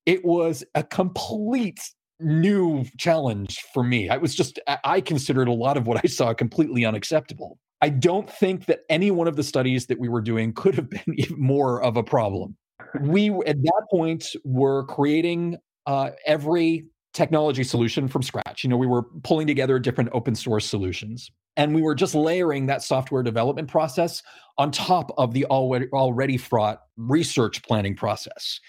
It 0.05 0.23
was 0.23 0.63
a 0.75 0.83
complete 0.83 1.81
new 2.19 2.85
challenge 2.97 3.59
for 3.73 3.83
me. 3.83 4.09
I 4.09 4.17
was 4.17 4.35
just, 4.35 4.59
I 4.83 5.01
considered 5.01 5.47
a 5.47 5.53
lot 5.53 5.77
of 5.77 5.87
what 5.87 6.01
I 6.03 6.07
saw 6.07 6.33
completely 6.33 6.85
unacceptable. 6.85 7.59
I 7.81 7.89
don't 7.89 8.29
think 8.29 8.65
that 8.65 8.81
any 8.89 9.11
one 9.11 9.27
of 9.27 9.35
the 9.35 9.43
studies 9.43 9.87
that 9.87 9.99
we 9.99 10.07
were 10.07 10.21
doing 10.21 10.53
could 10.53 10.75
have 10.75 10.89
been 10.89 11.15
more 11.37 11.83
of 11.83 11.97
a 11.97 12.03
problem 12.03 12.55
we 13.01 13.29
at 13.45 13.61
that 13.61 13.87
point 13.89 14.35
were 14.43 14.85
creating 14.85 15.57
uh, 15.85 16.11
every 16.25 16.85
technology 17.13 17.63
solution 17.63 18.07
from 18.07 18.21
scratch. 18.21 18.63
You 18.63 18.69
know, 18.69 18.77
we 18.77 18.87
were 18.87 19.03
pulling 19.23 19.47
together 19.47 19.79
different 19.79 20.09
open 20.13 20.35
source 20.35 20.65
solutions. 20.65 21.31
And 21.57 21.73
we 21.73 21.81
were 21.81 21.95
just 21.95 22.13
layering 22.13 22.65
that 22.65 22.83
software 22.83 23.23
development 23.23 23.69
process 23.69 24.21
on 24.57 24.71
top 24.71 25.11
of 25.17 25.33
the 25.33 25.45
already, 25.45 25.87
already 25.93 26.35
fraught 26.35 26.81
research 26.97 27.63
planning 27.63 27.95
process. 27.95 28.59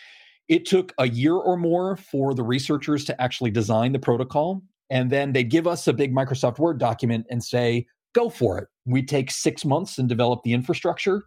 It 0.49 0.65
took 0.67 0.93
a 0.99 1.09
year 1.09 1.35
or 1.35 1.57
more 1.57 1.97
for 1.97 2.35
the 2.35 2.43
researchers 2.43 3.05
to 3.07 3.21
actually 3.21 3.51
design 3.51 3.93
the 3.93 3.99
protocol. 3.99 4.63
And 4.91 5.11
then 5.11 5.33
they'd 5.33 5.51
give 5.51 5.67
us 5.67 5.89
a 5.89 5.93
big 5.93 6.15
Microsoft 6.15 6.59
Word 6.59 6.79
document 6.79 7.27
and 7.31 7.43
say, 7.43 7.87
go 8.15 8.31
for 8.31 8.59
it. 8.59 8.69
We 8.85 9.03
take 9.03 9.31
six 9.31 9.65
months 9.65 9.99
and 9.99 10.09
develop 10.09 10.43
the 10.45 10.53
infrastructure. 10.53 11.25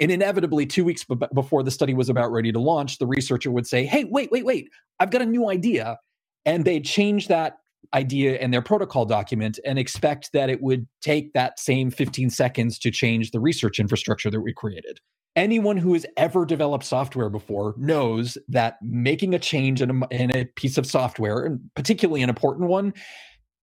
And 0.00 0.10
inevitably, 0.10 0.66
two 0.66 0.84
weeks 0.84 1.04
b- 1.04 1.16
before 1.34 1.62
the 1.62 1.70
study 1.70 1.94
was 1.94 2.08
about 2.08 2.32
ready 2.32 2.50
to 2.50 2.58
launch, 2.58 2.98
the 2.98 3.06
researcher 3.06 3.50
would 3.50 3.66
say, 3.66 3.84
Hey, 3.84 4.04
wait, 4.04 4.30
wait, 4.32 4.44
wait, 4.44 4.68
I've 4.98 5.10
got 5.10 5.22
a 5.22 5.26
new 5.26 5.50
idea. 5.50 5.98
And 6.44 6.64
they'd 6.64 6.84
change 6.84 7.28
that 7.28 7.58
idea 7.94 8.38
and 8.38 8.52
their 8.52 8.62
protocol 8.62 9.04
document 9.04 9.58
and 9.64 9.78
expect 9.78 10.30
that 10.32 10.50
it 10.50 10.62
would 10.62 10.86
take 11.00 11.32
that 11.32 11.58
same 11.58 11.90
15 11.90 12.30
seconds 12.30 12.78
to 12.78 12.90
change 12.90 13.30
the 13.30 13.40
research 13.40 13.78
infrastructure 13.78 14.30
that 14.30 14.40
we 14.40 14.52
created. 14.52 14.98
Anyone 15.34 15.78
who 15.78 15.94
has 15.94 16.04
ever 16.16 16.44
developed 16.44 16.84
software 16.84 17.30
before 17.30 17.74
knows 17.78 18.36
that 18.48 18.76
making 18.82 19.34
a 19.34 19.38
change 19.38 19.80
in 19.80 20.02
a, 20.02 20.08
in 20.14 20.36
a 20.36 20.44
piece 20.56 20.76
of 20.76 20.86
software, 20.86 21.44
and 21.44 21.60
particularly 21.74 22.22
an 22.22 22.28
important 22.28 22.68
one, 22.68 22.92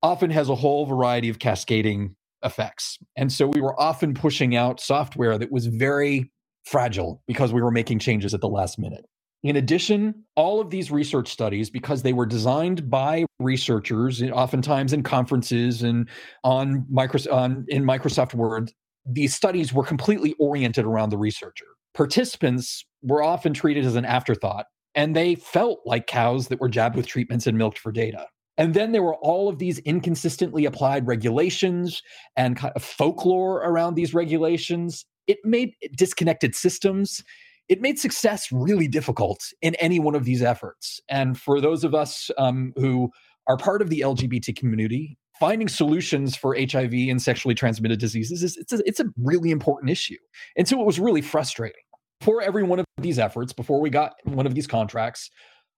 often 0.01 0.31
has 0.31 0.49
a 0.49 0.55
whole 0.55 0.85
variety 0.85 1.29
of 1.29 1.39
cascading 1.39 2.15
effects. 2.43 2.97
And 3.15 3.31
so 3.31 3.47
we 3.47 3.61
were 3.61 3.79
often 3.79 4.13
pushing 4.13 4.55
out 4.55 4.79
software 4.79 5.37
that 5.37 5.51
was 5.51 5.67
very 5.67 6.31
fragile 6.65 7.21
because 7.27 7.53
we 7.53 7.61
were 7.61 7.71
making 7.71 7.99
changes 7.99 8.33
at 8.33 8.41
the 8.41 8.49
last 8.49 8.79
minute. 8.79 9.05
In 9.43 9.55
addition, 9.55 10.25
all 10.35 10.59
of 10.59 10.69
these 10.69 10.91
research 10.91 11.29
studies, 11.29 11.69
because 11.69 12.01
they 12.01 12.11
were 12.11 12.25
designed 12.25 12.89
by 12.89 13.25
researchers, 13.39 14.21
eh, 14.21 14.29
oftentimes 14.29 14.91
in 14.91 15.01
conferences 15.01 15.81
and 15.81 16.09
on, 16.43 16.85
Microsoft, 16.91 17.33
on 17.33 17.65
in 17.69 17.83
Microsoft 17.83 18.33
Word, 18.33 18.71
these 19.05 19.33
studies 19.33 19.73
were 19.73 19.83
completely 19.83 20.35
oriented 20.39 20.85
around 20.85 21.09
the 21.09 21.17
researcher. 21.17 21.65
Participants 21.93 22.85
were 23.01 23.23
often 23.23 23.53
treated 23.53 23.85
as 23.85 23.95
an 23.95 24.05
afterthought, 24.05 24.65
and 24.93 25.15
they 25.15 25.35
felt 25.35 25.79
like 25.85 26.07
cows 26.07 26.49
that 26.49 26.59
were 26.59 26.69
jabbed 26.69 26.97
with 26.97 27.07
treatments 27.07 27.47
and 27.47 27.57
milked 27.57 27.79
for 27.79 27.93
data. 27.93 28.27
And 28.57 28.73
then 28.73 28.91
there 28.91 29.03
were 29.03 29.15
all 29.15 29.47
of 29.47 29.57
these 29.57 29.79
inconsistently 29.79 30.65
applied 30.65 31.07
regulations 31.07 32.03
and 32.35 32.57
kind 32.57 32.73
of 32.75 32.83
folklore 32.83 33.59
around 33.59 33.95
these 33.95 34.13
regulations. 34.13 35.05
It 35.27 35.37
made 35.45 35.71
disconnected 35.95 36.55
systems 36.55 37.23
it 37.69 37.81
made 37.81 37.99
success 37.99 38.51
really 38.51 38.87
difficult 38.87 39.53
in 39.61 39.75
any 39.75 39.99
one 39.99 40.15
of 40.15 40.25
these 40.25 40.41
efforts. 40.41 40.99
And 41.07 41.39
for 41.39 41.61
those 41.61 41.83
of 41.83 41.93
us 41.93 42.31
um, 42.37 42.73
who 42.75 43.11
are 43.47 43.57
part 43.57 43.81
of 43.81 43.89
the 43.89 44.01
LGBT 44.01 44.55
community, 44.55 45.17
finding 45.39 45.67
solutions 45.67 46.35
for 46.35 46.55
HIV 46.55 46.93
and 46.93 47.21
sexually 47.21 47.55
transmitted 47.55 47.99
diseases 47.99 48.43
is 48.43 48.57
it's 48.57 48.73
a, 48.73 48.81
it's 48.85 48.99
a 48.99 49.05
really 49.17 49.51
important 49.51 49.91
issue. 49.91 50.17
And 50.57 50.67
so 50.67 50.81
it 50.81 50.85
was 50.85 50.99
really 50.99 51.21
frustrating. 51.21 51.81
For 52.21 52.41
every 52.41 52.63
one 52.63 52.79
of 52.79 52.85
these 52.97 53.17
efforts, 53.17 53.53
before 53.53 53.79
we 53.79 53.89
got 53.89 54.15
one 54.23 54.45
of 54.45 54.53
these 54.53 54.67
contracts, 54.67 55.29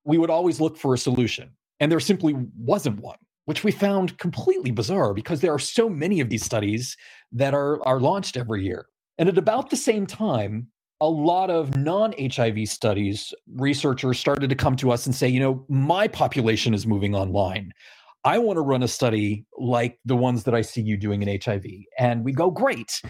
we 0.06 0.18
would 0.18 0.32
always 0.32 0.60
look 0.60 0.78
for 0.78 0.94
a 0.94 0.98
solution. 0.98 1.52
And 1.80 1.92
there 1.92 2.00
simply 2.00 2.36
wasn't 2.58 3.00
one, 3.00 3.18
which 3.46 3.64
we 3.64 3.72
found 3.72 4.18
completely 4.18 4.72
bizarre 4.72 5.14
because 5.14 5.42
there 5.42 5.54
are 5.54 5.60
so 5.60 5.88
many 5.88 6.20
of 6.20 6.30
these 6.30 6.44
studies 6.44 6.98
that 7.32 7.54
are, 7.54 7.86
are 7.86 8.00
launched 8.00 8.38
every 8.38 8.64
year. 8.64 8.86
And 9.20 9.30
at 9.30 9.38
about 9.38 9.70
the 9.70 9.78
same 9.78 10.08
time, 10.08 10.68
a 11.02 11.10
lot 11.10 11.50
of 11.50 11.76
non 11.76 12.14
HIV 12.18 12.70
studies, 12.70 13.34
researchers 13.56 14.20
started 14.20 14.50
to 14.52 14.56
come 14.56 14.76
to 14.78 14.92
us 14.92 15.06
and 15.06 15.14
say, 15.14 15.28
you 15.28 15.40
know, 15.40 15.66
my 15.68 16.08
population 16.08 16.74
is 16.74 16.88
moving 16.88 17.16
online. 17.16 17.74
I 18.24 18.38
want 18.38 18.58
to 18.58 18.62
run 18.62 18.84
a 18.84 18.88
study 18.88 19.46
like 19.58 19.98
the 20.06 20.16
ones 20.16 20.44
that 20.44 20.54
I 20.54 20.62
see 20.62 20.82
you 20.82 20.96
doing 20.96 21.24
in 21.24 21.40
HIV. 21.44 21.66
And 21.98 22.24
we 22.24 22.34
go, 22.34 22.52
great. 22.52 23.02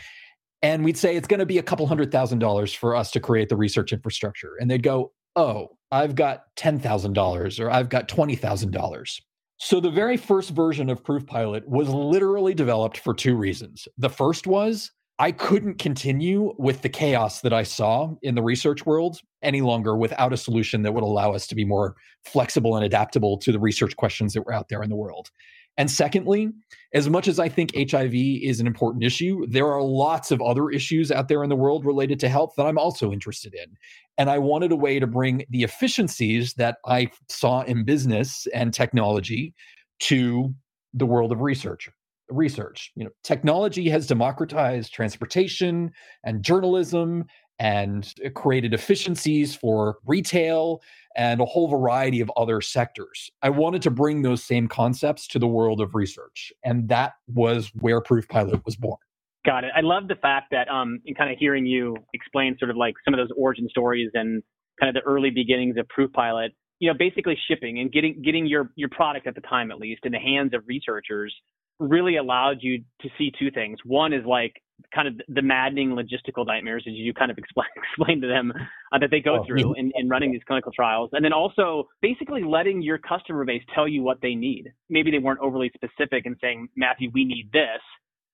And 0.62 0.86
we'd 0.86 0.98
say 0.98 1.18
it's 1.18 1.28
going 1.28 1.42
to 1.42 1.46
be 1.46 1.58
a 1.58 1.64
couple 1.64 1.86
hundred 1.86 2.14
thousand 2.14 2.40
dollars 2.40 2.74
for 2.74 2.96
us 2.96 3.12
to 3.12 3.20
create 3.20 3.50
the 3.50 3.58
research 3.58 3.92
infrastructure. 3.92 4.56
And 4.60 4.72
they'd 4.72 4.84
go, 4.84 5.12
oh, 5.36 5.72
I've 5.92 6.16
got 6.16 6.44
$10,000 6.56 7.60
or 7.60 7.70
I've 7.70 7.90
got 7.90 8.08
$20,000. 8.08 9.22
So 9.58 9.80
the 9.82 9.92
very 9.92 10.16
first 10.16 10.52
version 10.52 10.90
of 10.90 11.04
Proof 11.04 11.26
Pilot 11.26 11.68
was 11.68 11.90
literally 11.90 12.54
developed 12.54 12.98
for 13.00 13.14
two 13.14 13.36
reasons. 13.36 13.88
The 13.98 14.10
first 14.10 14.48
was 14.48 14.92
I 15.22 15.32
couldn't 15.32 15.76
continue 15.78 16.52
with 16.58 16.82
the 16.82 16.90
chaos 16.90 17.42
that 17.42 17.54
I 17.54 17.62
saw 17.62 18.16
in 18.24 18.34
the 18.34 18.42
research 18.42 18.88
world 18.88 19.20
any 19.44 19.62
longer 19.62 19.96
without 19.96 20.34
a 20.34 20.38
solution 20.38 20.82
that 20.82 20.96
would 20.96 21.04
allow 21.04 21.34
us 21.34 21.46
to 21.46 21.54
be 21.54 21.64
more 21.64 21.96
flexible 22.26 22.76
and 22.76 22.84
adaptable 22.84 23.38
to 23.38 23.52
the 23.52 23.60
research 23.60 23.96
questions 23.98 24.34
that 24.34 24.42
were 24.42 24.52
out 24.52 24.70
there 24.70 24.82
in 24.82 24.90
the 24.90 24.96
world. 24.96 25.30
And 25.78 25.92
secondly, 25.92 26.50
as 26.96 27.08
much 27.08 27.28
as 27.28 27.38
I 27.38 27.50
think 27.50 27.72
HIV 27.76 28.16
is 28.16 28.60
an 28.60 28.66
important 28.66 29.04
issue, 29.04 29.46
there 29.48 29.68
are 29.68 29.84
lots 29.84 30.32
of 30.32 30.42
other 30.42 30.72
issues 30.72 31.12
out 31.12 31.28
there 31.28 31.44
in 31.44 31.50
the 31.50 31.56
world 31.56 31.86
related 31.86 32.20
to 32.22 32.28
health 32.28 32.54
that 32.58 32.66
I'm 32.66 32.80
also 32.80 33.12
interested 33.12 33.54
in. 33.54 33.78
And 34.18 34.28
I 34.28 34.40
wanted 34.40 34.72
a 34.72 34.76
way 34.76 34.98
to 34.98 35.06
bring 35.06 35.46
the 35.52 35.62
efficiencies 35.62 36.56
that 36.56 36.78
I 36.88 37.12
saw 37.30 37.62
in 37.62 37.86
business 37.86 38.48
and 38.56 38.74
technology 38.74 39.54
to 40.00 40.56
the 40.96 41.06
world 41.06 41.32
of 41.32 41.42
research 41.42 41.92
research. 42.32 42.92
You 42.96 43.06
know, 43.06 43.12
technology 43.24 43.90
has 43.90 44.08
democratized 44.08 44.94
transportation 44.94 45.92
and 46.24 46.44
journalism 46.44 47.26
and 47.60 48.12
created 48.34 48.74
efficiencies 48.74 49.54
for 49.56 49.98
retail 50.06 50.82
and 51.16 51.40
a 51.40 51.46
whole 51.46 51.68
variety 51.68 52.20
of 52.20 52.32
other 52.36 52.60
sectors. 52.60 53.30
I 53.44 53.52
wanted 53.52 53.84
to 53.84 53.92
bring 53.92 54.24
those 54.24 54.44
same 54.44 54.68
concepts 54.68 55.28
to 55.28 55.40
the 55.40 55.48
world 55.48 55.80
of 55.80 55.94
research, 55.94 56.52
and 56.64 56.90
that 56.90 57.14
was 57.28 57.72
where 57.80 58.02
Proof 58.02 58.28
Pilot 58.28 58.66
was 58.66 58.76
born. 58.76 58.98
Got 59.46 59.64
it. 59.64 59.72
I 59.76 59.82
love 59.82 60.08
the 60.08 60.16
fact 60.16 60.48
that, 60.52 60.70
um, 60.70 61.02
in 61.06 61.14
kind 61.14 61.32
of 61.32 61.38
hearing 61.38 61.66
you 61.66 61.96
explain 62.14 62.58
sort 62.58 62.72
of 62.72 62.78
like 62.78 62.96
some 63.06 63.14
of 63.14 63.20
those 63.20 63.36
origin 63.38 63.68
stories 63.70 64.10
and 64.14 64.42
kind 64.80 64.96
of 64.96 65.04
the 65.04 65.08
early 65.08 65.30
beginnings 65.30 65.78
of 65.78 65.88
Proof 65.90 66.12
Pilot. 66.14 66.54
You 66.80 66.92
know, 66.92 66.98
basically 66.98 67.38
shipping 67.48 67.80
and 67.80 67.92
getting 67.92 68.24
getting 68.24 68.48
your 68.48 68.72
your 68.76 68.90
product 68.90 69.28
at 69.28 69.36
the 69.36 69.42
time 69.42 69.70
at 69.70 69.78
least 69.78 70.02
in 70.04 70.12
the 70.12 70.20
hands 70.20 70.56
of 70.56 70.64
researchers 70.66 71.32
really 71.82 72.18
allowed 72.18 72.58
you 72.62 72.84
to 73.02 73.10
see 73.18 73.32
two 73.38 73.52
things. 73.52 73.80
One 73.86 74.14
is 74.14 74.26
like 74.26 74.62
kind 74.94 75.08
of 75.08 75.16
the 75.28 75.42
maddening 75.42 75.90
logistical 75.92 76.46
nightmares 76.46 76.84
as 76.88 76.94
you 76.94 77.14
kind 77.14 77.32
of 77.32 77.38
explain 77.38 77.68
explain 77.76 78.22
to 78.22 78.28
them 78.28 78.54
uh, 78.92 79.00
that 79.00 79.12
they 79.12 79.20
go 79.20 79.40
oh, 79.40 79.46
through 79.46 79.74
in, 79.76 79.92
in 79.96 80.10
running 80.10 80.32
these 80.32 80.42
clinical 80.48 80.72
trials. 80.72 81.10
And 81.14 81.24
then 81.24 81.34
also 81.34 81.88
basically 82.02 82.44
letting 82.44 82.82
your 82.82 82.98
customer 82.98 83.46
base 83.46 83.64
tell 83.76 83.88
you 83.88 84.02
what 84.04 84.20
they 84.22 84.36
need. 84.36 84.72
Maybe 84.90 85.12
they 85.12 85.20
weren't 85.20 85.40
overly 85.40 85.72
specific 85.74 86.26
in 86.26 86.36
saying 86.42 86.70
matthew 86.76 87.10
we 87.14 87.26
need 87.26 87.50
this 87.52 87.82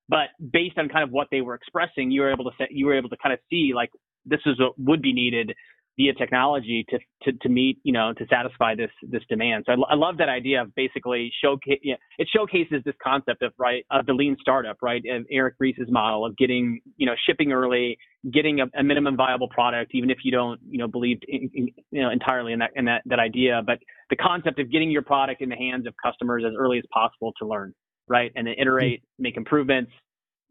but 0.09 0.29
based 0.51 0.77
on 0.77 0.89
kind 0.89 1.03
of 1.03 1.11
what 1.11 1.27
they 1.31 1.41
were 1.41 1.55
expressing 1.55 2.11
you 2.11 2.21
were 2.21 2.31
able 2.31 2.45
to 2.45 2.51
say, 2.57 2.67
you 2.69 2.85
were 2.85 2.97
able 2.97 3.09
to 3.09 3.17
kind 3.17 3.33
of 3.33 3.39
see 3.49 3.71
like 3.75 3.91
this 4.25 4.39
is 4.45 4.59
what 4.59 4.77
would 4.77 5.01
be 5.01 5.13
needed 5.13 5.53
via 5.97 6.13
technology 6.13 6.85
to, 6.89 6.99
to, 7.23 7.35
to 7.39 7.49
meet, 7.49 7.79
you 7.83 7.91
know, 7.91 8.13
to 8.13 8.25
satisfy 8.29 8.75
this, 8.75 8.91
this 9.01 9.23
demand. 9.29 9.63
So 9.65 9.73
I, 9.73 9.93
I 9.93 9.95
love 9.95 10.17
that 10.19 10.29
idea 10.29 10.61
of 10.61 10.73
basically 10.75 11.31
showcase, 11.43 11.79
yeah, 11.81 11.95
it 12.19 12.27
showcases 12.31 12.83
this 12.85 12.93
concept 13.03 13.41
of, 13.41 13.51
right, 13.57 13.83
of 13.89 14.05
the 14.05 14.13
lean 14.13 14.37
startup, 14.39 14.77
right? 14.83 15.03
And 15.03 15.25
Eric 15.31 15.55
Ries's 15.59 15.87
model 15.89 16.23
of 16.23 16.37
getting, 16.37 16.81
you 16.97 17.07
know, 17.07 17.15
shipping 17.25 17.51
early, 17.51 17.97
getting 18.31 18.59
a, 18.59 18.65
a 18.77 18.83
minimum 18.83 19.17
viable 19.17 19.49
product, 19.49 19.91
even 19.95 20.11
if 20.11 20.19
you 20.23 20.31
don't, 20.31 20.59
you 20.69 20.77
know, 20.77 20.87
believe, 20.87 21.17
in, 21.27 21.49
in, 21.53 21.67
you 21.91 22.01
know, 22.03 22.11
entirely 22.11 22.53
in 22.53 22.59
that, 22.59 22.69
in 22.75 22.85
that, 22.85 23.01
that 23.07 23.19
idea. 23.19 23.61
But 23.65 23.79
the 24.11 24.17
concept 24.17 24.59
of 24.59 24.71
getting 24.71 24.91
your 24.91 25.01
product 25.01 25.41
in 25.41 25.49
the 25.49 25.55
hands 25.55 25.87
of 25.87 25.95
customers 26.03 26.43
as 26.47 26.53
early 26.55 26.77
as 26.77 26.83
possible 26.93 27.33
to 27.39 27.47
learn, 27.47 27.73
right? 28.07 28.31
And 28.35 28.45
then 28.45 28.53
iterate, 28.59 29.01
mm-hmm. 29.01 29.23
make 29.23 29.35
improvements, 29.35 29.91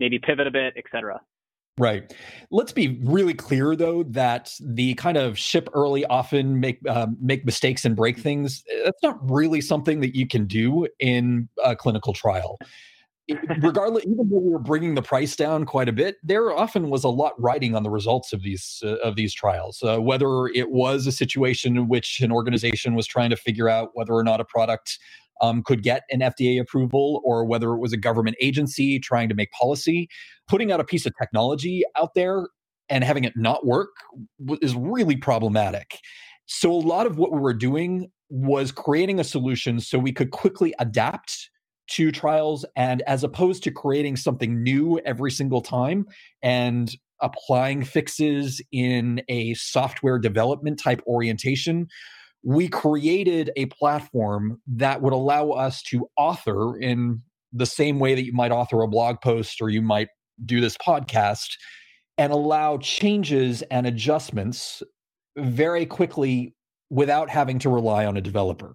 maybe 0.01 0.19
pivot 0.19 0.49
a 0.49 0.51
bit, 0.51 0.75
et 0.77 0.85
cetera. 0.91 1.21
Right. 1.79 2.15
Let's 2.51 2.73
be 2.73 2.99
really 3.05 3.35
clear, 3.35 3.77
though, 3.77 4.03
that 4.05 4.51
the 4.61 4.95
kind 4.95 5.19
of 5.19 5.39
ship 5.39 5.69
early, 5.75 6.07
often 6.07 6.59
make 6.59 6.79
uh, 6.89 7.09
make 7.21 7.45
mistakes 7.45 7.85
and 7.85 7.95
break 7.95 8.19
things. 8.19 8.65
That's 8.85 9.03
not 9.03 9.19
really 9.31 9.61
something 9.61 10.01
that 10.01 10.17
you 10.17 10.27
can 10.27 10.47
do 10.47 10.89
in 11.01 11.51
a 11.63 11.77
clinical 11.77 12.15
trial. 12.15 12.59
Regardless, 13.61 14.05
even 14.05 14.31
though 14.31 14.39
we 14.39 14.51
were 14.51 14.59
bringing 14.59 14.95
the 14.95 15.03
price 15.03 15.37
down 15.37 15.67
quite 15.67 15.89
a 15.89 15.93
bit, 15.93 16.17
there 16.23 16.51
often 16.51 16.89
was 16.89 17.05
a 17.05 17.09
lot 17.09 17.33
riding 17.39 17.75
on 17.75 17.83
the 17.83 17.91
results 17.91 18.33
of 18.33 18.43
these 18.43 18.83
uh, 18.83 18.97
of 18.99 19.17
these 19.17 19.35
trials. 19.35 19.83
Uh, 19.83 19.99
whether 19.99 20.47
it 20.47 20.71
was 20.71 21.07
a 21.07 21.13
situation 21.13 21.77
in 21.77 21.89
which 21.89 22.21
an 22.21 22.33
organization 22.33 22.95
was 22.95 23.07
trying 23.07 23.29
to 23.29 23.37
figure 23.37 23.69
out 23.69 23.91
whether 23.93 24.15
or 24.15 24.25
not 24.25 24.41
a 24.41 24.45
product 24.47 24.99
um, 25.41 25.63
could 25.63 25.83
get 25.83 26.03
an 26.11 26.21
FDA 26.21 26.61
approval 26.61 27.21
or 27.25 27.45
whether 27.45 27.73
it 27.73 27.79
was 27.79 27.93
a 27.93 27.97
government 27.97 28.37
agency 28.41 28.99
trying 28.99 29.29
to 29.29 29.35
make 29.35 29.51
policy. 29.53 30.09
Putting 30.49 30.73
out 30.73 30.81
a 30.81 30.85
piece 30.85 31.07
of 31.07 31.13
technology 31.21 31.83
out 31.97 32.11
there 32.15 32.49
and 32.89 33.03
having 33.03 33.25
it 33.25 33.35
not 33.37 33.67
work 33.67 33.91
is 34.63 34.75
really 34.75 35.17
problematic. 35.17 35.99
So, 36.47 36.71
a 36.71 36.75
lot 36.75 37.07
of 37.07 37.19
what 37.19 37.33
we 37.33 37.41
were 37.41 37.55
doing 37.55 38.11
was 38.29 38.73
creating 38.73 39.21
a 39.21 39.25
solution 39.25 39.81
so 39.81 39.99
we 39.99 40.13
could 40.13 40.31
quickly 40.31 40.75
adapt 40.79 41.51
to 41.89 42.11
trials 42.11 42.65
and 42.75 43.03
as 43.03 43.23
opposed 43.23 43.63
to 43.63 43.71
creating 43.71 44.17
something 44.17 44.63
new 44.63 44.99
every 45.05 45.31
single 45.31 45.61
time 45.61 46.07
and 46.43 46.97
applying 47.21 47.85
fixes 47.85 48.61
in 48.73 49.23
a 49.29 49.55
software 49.55 50.19
development 50.19 50.79
type 50.79 51.01
orientation 51.07 51.87
we 52.43 52.69
created 52.69 53.51
a 53.57 53.67
platform 53.67 54.61
that 54.67 55.03
would 55.03 55.13
allow 55.13 55.51
us 55.51 55.83
to 55.83 56.09
author 56.17 56.79
in 56.79 57.23
the 57.53 57.67
same 57.67 57.99
way 57.99 58.15
that 58.15 58.25
you 58.25 58.33
might 58.33 58.53
author 58.53 58.83
a 58.83 58.89
blog 58.89 59.21
post 59.21 59.61
or 59.61 59.69
you 59.69 59.83
might 59.83 60.09
do 60.45 60.61
this 60.61 60.77
podcast 60.77 61.57
and 62.19 62.33
allow 62.33 62.79
changes 62.79 63.63
and 63.63 63.87
adjustments 63.87 64.83
very 65.37 65.87
quickly 65.87 66.55
without 66.91 67.29
having 67.29 67.59
to 67.59 67.69
rely 67.69 68.07
on 68.07 68.17
a 68.17 68.21
developer. 68.21 68.75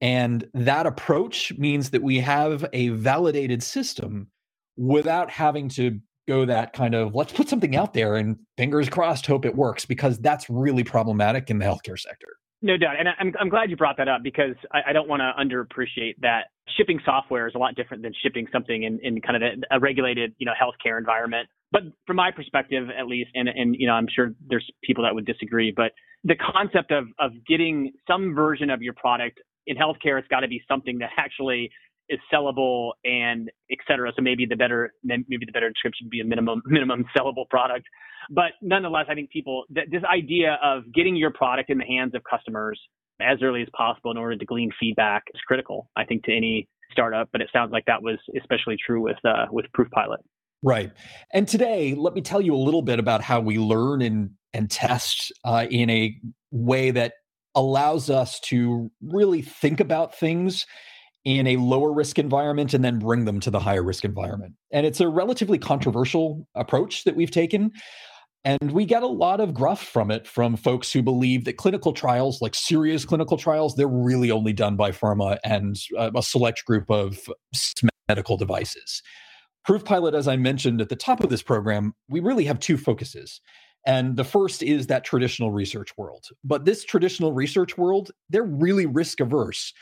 And 0.00 0.46
that 0.52 0.86
approach 0.86 1.52
means 1.56 1.90
that 1.90 2.02
we 2.02 2.18
have 2.20 2.66
a 2.72 2.88
validated 2.90 3.62
system 3.62 4.28
without 4.76 5.30
having 5.30 5.68
to 5.70 6.00
go 6.28 6.44
that 6.44 6.72
kind 6.72 6.94
of 6.94 7.14
let's 7.14 7.32
put 7.32 7.48
something 7.48 7.76
out 7.76 7.94
there 7.94 8.16
and 8.16 8.36
fingers 8.56 8.88
crossed 8.88 9.26
hope 9.26 9.44
it 9.44 9.54
works 9.54 9.84
because 9.86 10.18
that's 10.18 10.50
really 10.50 10.82
problematic 10.82 11.50
in 11.50 11.58
the 11.58 11.64
healthcare 11.64 11.98
sector. 11.98 12.36
No 12.62 12.76
doubt. 12.76 12.94
And 12.98 13.08
I'm, 13.20 13.32
I'm 13.38 13.48
glad 13.48 13.70
you 13.70 13.76
brought 13.76 13.98
that 13.98 14.08
up 14.08 14.22
because 14.22 14.54
I, 14.72 14.90
I 14.90 14.92
don't 14.92 15.08
want 15.08 15.20
to 15.20 15.32
underappreciate 15.38 16.14
that 16.22 16.46
shipping 16.76 16.98
software 17.04 17.46
is 17.46 17.54
a 17.54 17.58
lot 17.58 17.74
different 17.74 18.02
than 18.02 18.12
shipping 18.22 18.46
something 18.50 18.82
in, 18.82 18.98
in 19.02 19.20
kind 19.20 19.36
of 19.36 19.42
a, 19.42 19.76
a 19.76 19.80
regulated, 19.80 20.34
you 20.38 20.46
know, 20.46 20.52
healthcare 20.60 20.98
environment. 20.98 21.48
But 21.70 21.82
from 22.06 22.16
my 22.16 22.30
perspective, 22.30 22.88
at 22.98 23.06
least, 23.06 23.30
and, 23.34 23.48
and, 23.48 23.76
you 23.78 23.86
know, 23.86 23.92
I'm 23.92 24.06
sure 24.14 24.32
there's 24.48 24.68
people 24.82 25.04
that 25.04 25.14
would 25.14 25.26
disagree, 25.26 25.72
but 25.74 25.92
the 26.24 26.36
concept 26.36 26.92
of, 26.92 27.04
of 27.18 27.32
getting 27.46 27.92
some 28.08 28.34
version 28.34 28.70
of 28.70 28.82
your 28.82 28.94
product 28.94 29.38
in 29.66 29.76
healthcare, 29.76 30.18
it's 30.18 30.28
got 30.28 30.40
to 30.40 30.48
be 30.48 30.62
something 30.68 30.98
that 30.98 31.10
actually 31.18 31.70
is 32.08 32.18
sellable 32.32 32.92
and 33.04 33.50
et 33.70 33.78
cetera. 33.88 34.12
So 34.16 34.22
maybe 34.22 34.46
the 34.46 34.56
better 34.56 34.92
maybe 35.04 35.46
the 35.46 35.52
better 35.52 35.68
description 35.68 36.06
would 36.06 36.10
be 36.10 36.20
a 36.20 36.24
minimum 36.24 36.62
minimum 36.66 37.04
sellable 37.16 37.48
product. 37.48 37.86
But 38.30 38.52
nonetheless, 38.62 39.06
I 39.08 39.14
think 39.14 39.30
people 39.30 39.64
this 39.70 40.02
idea 40.04 40.58
of 40.62 40.82
getting 40.94 41.16
your 41.16 41.32
product 41.32 41.70
in 41.70 41.78
the 41.78 41.84
hands 41.84 42.14
of 42.14 42.22
customers 42.28 42.80
as 43.20 43.38
early 43.42 43.62
as 43.62 43.68
possible 43.76 44.10
in 44.10 44.16
order 44.16 44.36
to 44.36 44.44
glean 44.44 44.70
feedback 44.78 45.24
is 45.34 45.40
critical. 45.46 45.90
I 45.96 46.04
think 46.04 46.24
to 46.24 46.36
any 46.36 46.68
startup, 46.92 47.28
but 47.32 47.40
it 47.40 47.48
sounds 47.52 47.72
like 47.72 47.84
that 47.86 48.02
was 48.02 48.18
especially 48.38 48.76
true 48.84 49.02
with 49.02 49.16
uh, 49.24 49.46
with 49.50 49.66
Proofpilot. 49.76 50.18
Right. 50.62 50.90
And 51.32 51.46
today, 51.46 51.94
let 51.94 52.14
me 52.14 52.22
tell 52.22 52.40
you 52.40 52.54
a 52.54 52.56
little 52.56 52.82
bit 52.82 52.98
about 52.98 53.22
how 53.22 53.40
we 53.40 53.58
learn 53.58 54.02
and 54.02 54.30
and 54.52 54.70
test 54.70 55.32
uh, 55.44 55.66
in 55.70 55.90
a 55.90 56.16
way 56.50 56.90
that 56.90 57.12
allows 57.54 58.10
us 58.10 58.38
to 58.40 58.90
really 59.02 59.42
think 59.42 59.80
about 59.80 60.14
things 60.18 60.66
in 61.26 61.48
a 61.48 61.56
lower 61.56 61.92
risk 61.92 62.20
environment 62.20 62.72
and 62.72 62.84
then 62.84 63.00
bring 63.00 63.24
them 63.24 63.40
to 63.40 63.50
the 63.50 63.58
higher 63.58 63.82
risk 63.82 64.04
environment. 64.04 64.54
And 64.70 64.86
it's 64.86 65.00
a 65.00 65.08
relatively 65.08 65.58
controversial 65.58 66.46
approach 66.54 67.02
that 67.02 67.16
we've 67.16 67.32
taken. 67.32 67.72
And 68.44 68.70
we 68.70 68.84
get 68.84 69.02
a 69.02 69.08
lot 69.08 69.40
of 69.40 69.52
gruff 69.52 69.82
from 69.82 70.12
it 70.12 70.28
from 70.28 70.54
folks 70.54 70.92
who 70.92 71.02
believe 71.02 71.44
that 71.46 71.56
clinical 71.56 71.92
trials, 71.92 72.40
like 72.40 72.54
serious 72.54 73.04
clinical 73.04 73.36
trials, 73.36 73.74
they're 73.74 73.88
really 73.88 74.30
only 74.30 74.52
done 74.52 74.76
by 74.76 74.92
pharma 74.92 75.38
and 75.42 75.74
uh, 75.98 76.12
a 76.14 76.22
select 76.22 76.64
group 76.64 76.88
of 76.88 77.28
medical 78.08 78.36
devices. 78.36 79.02
Proof 79.64 79.84
Pilot, 79.84 80.14
as 80.14 80.28
I 80.28 80.36
mentioned 80.36 80.80
at 80.80 80.90
the 80.90 80.94
top 80.94 81.24
of 81.24 81.28
this 81.28 81.42
program, 81.42 81.92
we 82.08 82.20
really 82.20 82.44
have 82.44 82.60
two 82.60 82.76
focuses. 82.76 83.40
And 83.84 84.16
the 84.16 84.22
first 84.22 84.62
is 84.62 84.86
that 84.86 85.02
traditional 85.02 85.50
research 85.50 85.90
world. 85.98 86.26
But 86.44 86.64
this 86.64 86.84
traditional 86.84 87.32
research 87.32 87.76
world, 87.76 88.12
they're 88.30 88.44
really 88.44 88.86
risk 88.86 89.18
averse 89.18 89.72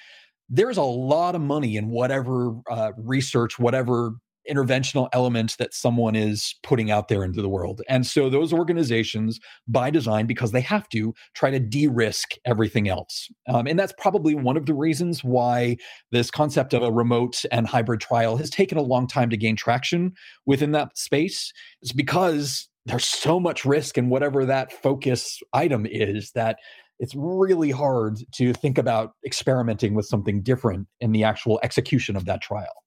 there's 0.49 0.77
a 0.77 0.83
lot 0.83 1.35
of 1.35 1.41
money 1.41 1.77
in 1.77 1.89
whatever 1.89 2.55
uh, 2.71 2.93
research, 2.97 3.59
whatever 3.59 4.13
interventional 4.51 5.09
element 5.13 5.57
that 5.59 5.73
someone 5.73 6.15
is 6.15 6.55
putting 6.63 6.91
out 6.91 7.09
there 7.09 7.25
into 7.25 7.41
the 7.41 7.49
world. 7.49 7.81
And 7.89 8.07
so 8.07 8.29
those 8.29 8.53
organizations, 8.53 9.41
by 9.67 9.91
design, 9.91 10.27
because 10.27 10.53
they 10.53 10.61
have 10.61 10.89
to, 10.91 11.15
try 11.35 11.51
to 11.51 11.59
de 11.59 11.87
risk 11.87 12.33
everything 12.45 12.89
else. 12.89 13.29
Um, 13.49 13.67
and 13.67 13.79
that's 13.79 13.95
probably 13.99 14.35
one 14.35 14.57
of 14.57 14.67
the 14.67 14.75
reasons 14.75 15.25
why 15.25 15.77
this 16.13 16.31
concept 16.31 16.75
of 16.75 16.83
a 16.83 16.93
remote 16.93 17.43
and 17.51 17.67
hybrid 17.67 18.01
trial 18.01 18.37
has 18.37 18.51
taken 18.51 18.79
a 18.79 18.83
long 18.83 19.07
time 19.07 19.31
to 19.31 19.37
gain 19.37 19.57
traction 19.57 20.13
within 20.47 20.73
that 20.73 20.99
space. 20.99 21.53
It's 21.81 21.93
because 21.93 22.69
there's 22.87 23.07
so 23.07 23.41
much 23.41 23.65
risk 23.65 23.97
in 23.97 24.11
whatever 24.11 24.45
that 24.45 24.71
focus 24.71 25.41
item 25.55 25.87
is 25.87 26.33
that 26.33 26.59
it's 26.99 27.15
really 27.17 27.71
hard 27.71 28.19
to 28.33 28.53
think 28.53 28.79
about 28.79 29.13
experimenting 29.25 29.95
with 29.95 30.07
something 30.07 30.43
different 30.43 30.87
in 31.01 31.13
the 31.13 31.25
actual 31.25 31.61
execution 31.63 32.17
of 32.17 32.25
that 32.27 32.41
trial. 32.41 32.85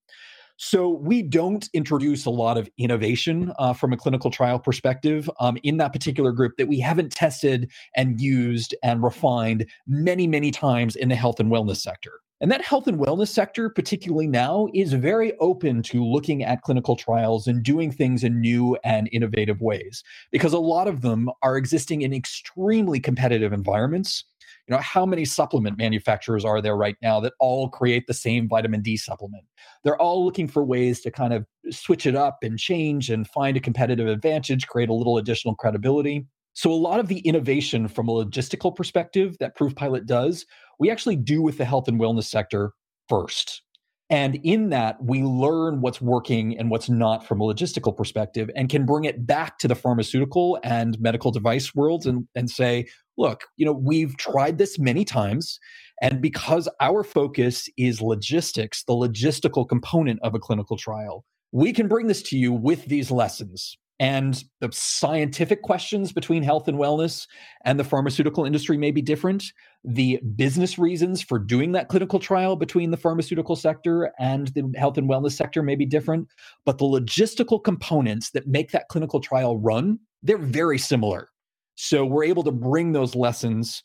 So 0.59 0.89
we 0.89 1.21
don't 1.21 1.69
introduce 1.73 2.25
a 2.25 2.31
lot 2.31 2.57
of 2.57 2.67
innovation 2.79 3.53
uh, 3.59 3.73
from 3.73 3.93
a 3.93 3.97
clinical 3.97 4.31
trial 4.31 4.57
perspective 4.57 5.29
um, 5.39 5.57
in 5.61 5.77
that 5.77 5.93
particular 5.93 6.31
group 6.31 6.53
that 6.57 6.67
we 6.67 6.79
haven't 6.79 7.11
tested 7.11 7.71
and 7.95 8.19
used 8.19 8.73
and 8.83 9.03
refined 9.03 9.67
many, 9.85 10.25
many 10.25 10.49
times 10.49 10.95
in 10.95 11.09
the 11.09 11.15
health 11.15 11.39
and 11.39 11.51
wellness 11.51 11.77
sector. 11.77 12.21
And 12.39 12.51
that 12.51 12.63
health 12.63 12.87
and 12.87 12.99
wellness 12.99 13.29
sector, 13.29 13.67
particularly 13.69 14.27
now, 14.27 14.67
is 14.73 14.93
very 14.93 15.35
open 15.39 15.81
to 15.83 16.05
looking 16.05 16.43
at 16.43 16.61
clinical 16.61 16.95
trials 16.95 17.47
and 17.47 17.63
doing 17.63 17.91
things 17.91 18.23
in 18.23 18.39
new 18.39 18.77
and 18.83 19.09
innovative 19.11 19.59
ways 19.59 20.03
because 20.31 20.53
a 20.53 20.59
lot 20.59 20.87
of 20.87 21.01
them 21.01 21.31
are 21.41 21.57
existing 21.57 22.03
in 22.03 22.13
extremely 22.13 22.99
competitive 22.99 23.53
environments. 23.53 24.23
You 24.67 24.75
know, 24.75 24.81
how 24.81 25.05
many 25.05 25.25
supplement 25.25 25.77
manufacturers 25.77 26.45
are 26.45 26.61
there 26.61 26.75
right 26.75 26.97
now 27.01 27.19
that 27.21 27.33
all 27.39 27.69
create 27.69 28.05
the 28.05 28.13
same 28.13 28.47
vitamin 28.47 28.81
D 28.81 28.97
supplement? 28.97 29.45
They're 29.83 29.99
all 29.99 30.23
looking 30.23 30.47
for 30.47 30.63
ways 30.63 31.01
to 31.01 31.11
kind 31.11 31.33
of 31.33 31.45
switch 31.71 32.05
it 32.05 32.15
up 32.15 32.39
and 32.43 32.59
change 32.59 33.09
and 33.09 33.27
find 33.27 33.57
a 33.57 33.61
competitive 33.61 34.07
advantage, 34.07 34.67
create 34.67 34.89
a 34.89 34.93
little 34.93 35.17
additional 35.17 35.55
credibility. 35.55 36.27
So, 36.57 36.71
a 36.71 36.73
lot 36.73 36.99
of 36.99 37.07
the 37.07 37.19
innovation 37.19 37.87
from 37.87 38.07
a 38.07 38.11
logistical 38.11 38.75
perspective 38.75 39.37
that 39.39 39.55
Proofpilot 39.55 40.07
does 40.07 40.43
we 40.79 40.89
actually 40.89 41.15
do 41.15 41.43
with 41.43 41.59
the 41.59 41.65
health 41.65 41.87
and 41.87 41.99
wellness 41.99 42.23
sector 42.23 42.71
first. 43.07 43.61
And 44.09 44.39
in 44.43 44.69
that, 44.69 44.97
we 44.99 45.21
learn 45.21 45.81
what's 45.81 46.01
working 46.01 46.57
and 46.57 46.71
what's 46.71 46.89
not 46.89 47.27
from 47.27 47.41
a 47.41 47.43
logistical 47.43 47.95
perspective 47.95 48.49
and 48.55 48.69
can 48.69 48.87
bring 48.87 49.03
it 49.03 49.27
back 49.27 49.59
to 49.59 49.67
the 49.67 49.75
pharmaceutical 49.75 50.57
and 50.63 50.99
medical 50.99 51.29
device 51.29 51.75
worlds 51.75 52.07
and, 52.07 52.27
and 52.33 52.49
say, 52.49 52.87
look, 53.19 53.43
you 53.57 53.65
know, 53.65 53.73
we've 53.73 54.17
tried 54.17 54.57
this 54.57 54.79
many 54.79 55.05
times. 55.05 55.59
And 56.01 56.23
because 56.23 56.67
our 56.81 57.03
focus 57.03 57.69
is 57.77 58.01
logistics, 58.01 58.83
the 58.85 58.93
logistical 58.93 59.69
component 59.69 60.19
of 60.23 60.33
a 60.33 60.39
clinical 60.39 60.75
trial, 60.75 61.23
we 61.51 61.71
can 61.71 61.87
bring 61.87 62.07
this 62.07 62.23
to 62.23 62.37
you 62.37 62.51
with 62.51 62.85
these 62.85 63.11
lessons 63.11 63.77
and 63.99 64.43
the 64.59 64.69
scientific 64.71 65.63
questions 65.63 66.11
between 66.11 66.43
health 66.43 66.67
and 66.67 66.77
wellness 66.77 67.27
and 67.65 67.79
the 67.79 67.83
pharmaceutical 67.83 68.45
industry 68.45 68.77
may 68.77 68.91
be 68.91 69.01
different. 69.01 69.51
The 69.83 70.19
business 70.35 70.77
reasons 70.77 71.21
for 71.21 71.39
doing 71.39 71.71
that 71.71 71.87
clinical 71.87 72.19
trial 72.19 72.55
between 72.55 72.91
the 72.91 72.97
pharmaceutical 72.97 73.55
sector 73.55 74.11
and 74.19 74.49
the 74.49 74.71
health 74.77 74.97
and 74.97 75.09
wellness 75.09 75.31
sector 75.31 75.63
may 75.63 75.75
be 75.75 75.85
different. 75.85 76.27
But 76.65 76.77
the 76.77 76.85
logistical 76.85 77.63
components 77.63 78.29
that 78.31 78.47
make 78.47 78.71
that 78.71 78.87
clinical 78.89 79.19
trial 79.19 79.57
run, 79.57 79.99
they're 80.21 80.37
very 80.37 80.77
similar. 80.77 81.29
So 81.75 82.05
we're 82.05 82.25
able 82.25 82.43
to 82.43 82.51
bring 82.51 82.91
those 82.91 83.15
lessons 83.15 83.83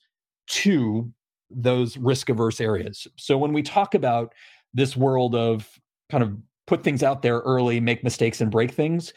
to 0.48 1.11
those 1.51 1.96
risk 1.96 2.29
averse 2.29 2.61
areas. 2.61 3.07
So 3.16 3.38
when 3.38 3.53
we 3.53 3.62
talk 3.62 3.94
about 3.94 4.35
this 4.75 4.96
world 4.96 5.35
of 5.35 5.68
kind 6.11 6.22
of 6.22 6.37
put 6.66 6.83
things 6.83 7.03
out 7.03 7.22
there 7.22 7.40
early, 7.40 7.81
make 7.81 8.05
mistakes 8.05 8.40
and 8.40 8.51
break 8.51 8.70
things, 8.70 9.12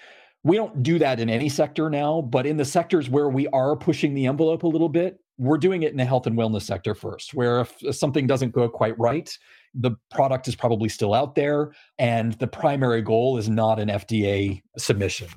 we 0.45 0.57
don't 0.57 0.83
do 0.83 0.99
that 0.99 1.19
in 1.19 1.27
any 1.27 1.49
sector 1.49 1.89
now, 1.89 2.21
but 2.21 2.45
in 2.45 2.55
the 2.55 2.63
sectors 2.63 3.09
where 3.09 3.29
we 3.29 3.47
are 3.47 3.75
pushing 3.75 4.13
the 4.13 4.27
envelope 4.27 4.61
a 4.61 4.67
little 4.67 4.89
bit, 4.89 5.17
we're 5.39 5.57
doing 5.57 5.81
it 5.81 5.89
in 5.89 5.97
the 5.97 6.05
health 6.05 6.27
and 6.27 6.37
wellness 6.37 6.61
sector 6.61 6.93
first, 6.93 7.33
where 7.33 7.61
if 7.61 7.75
something 7.89 8.27
doesn't 8.27 8.51
go 8.51 8.69
quite 8.69 8.97
right, 8.99 9.35
the 9.73 9.91
product 10.11 10.47
is 10.47 10.55
probably 10.55 10.87
still 10.87 11.15
out 11.15 11.33
there, 11.33 11.73
and 11.97 12.33
the 12.33 12.45
primary 12.45 13.01
goal 13.01 13.39
is 13.39 13.49
not 13.49 13.79
an 13.79 13.89
FDA 13.89 14.61
submission. 14.77 15.29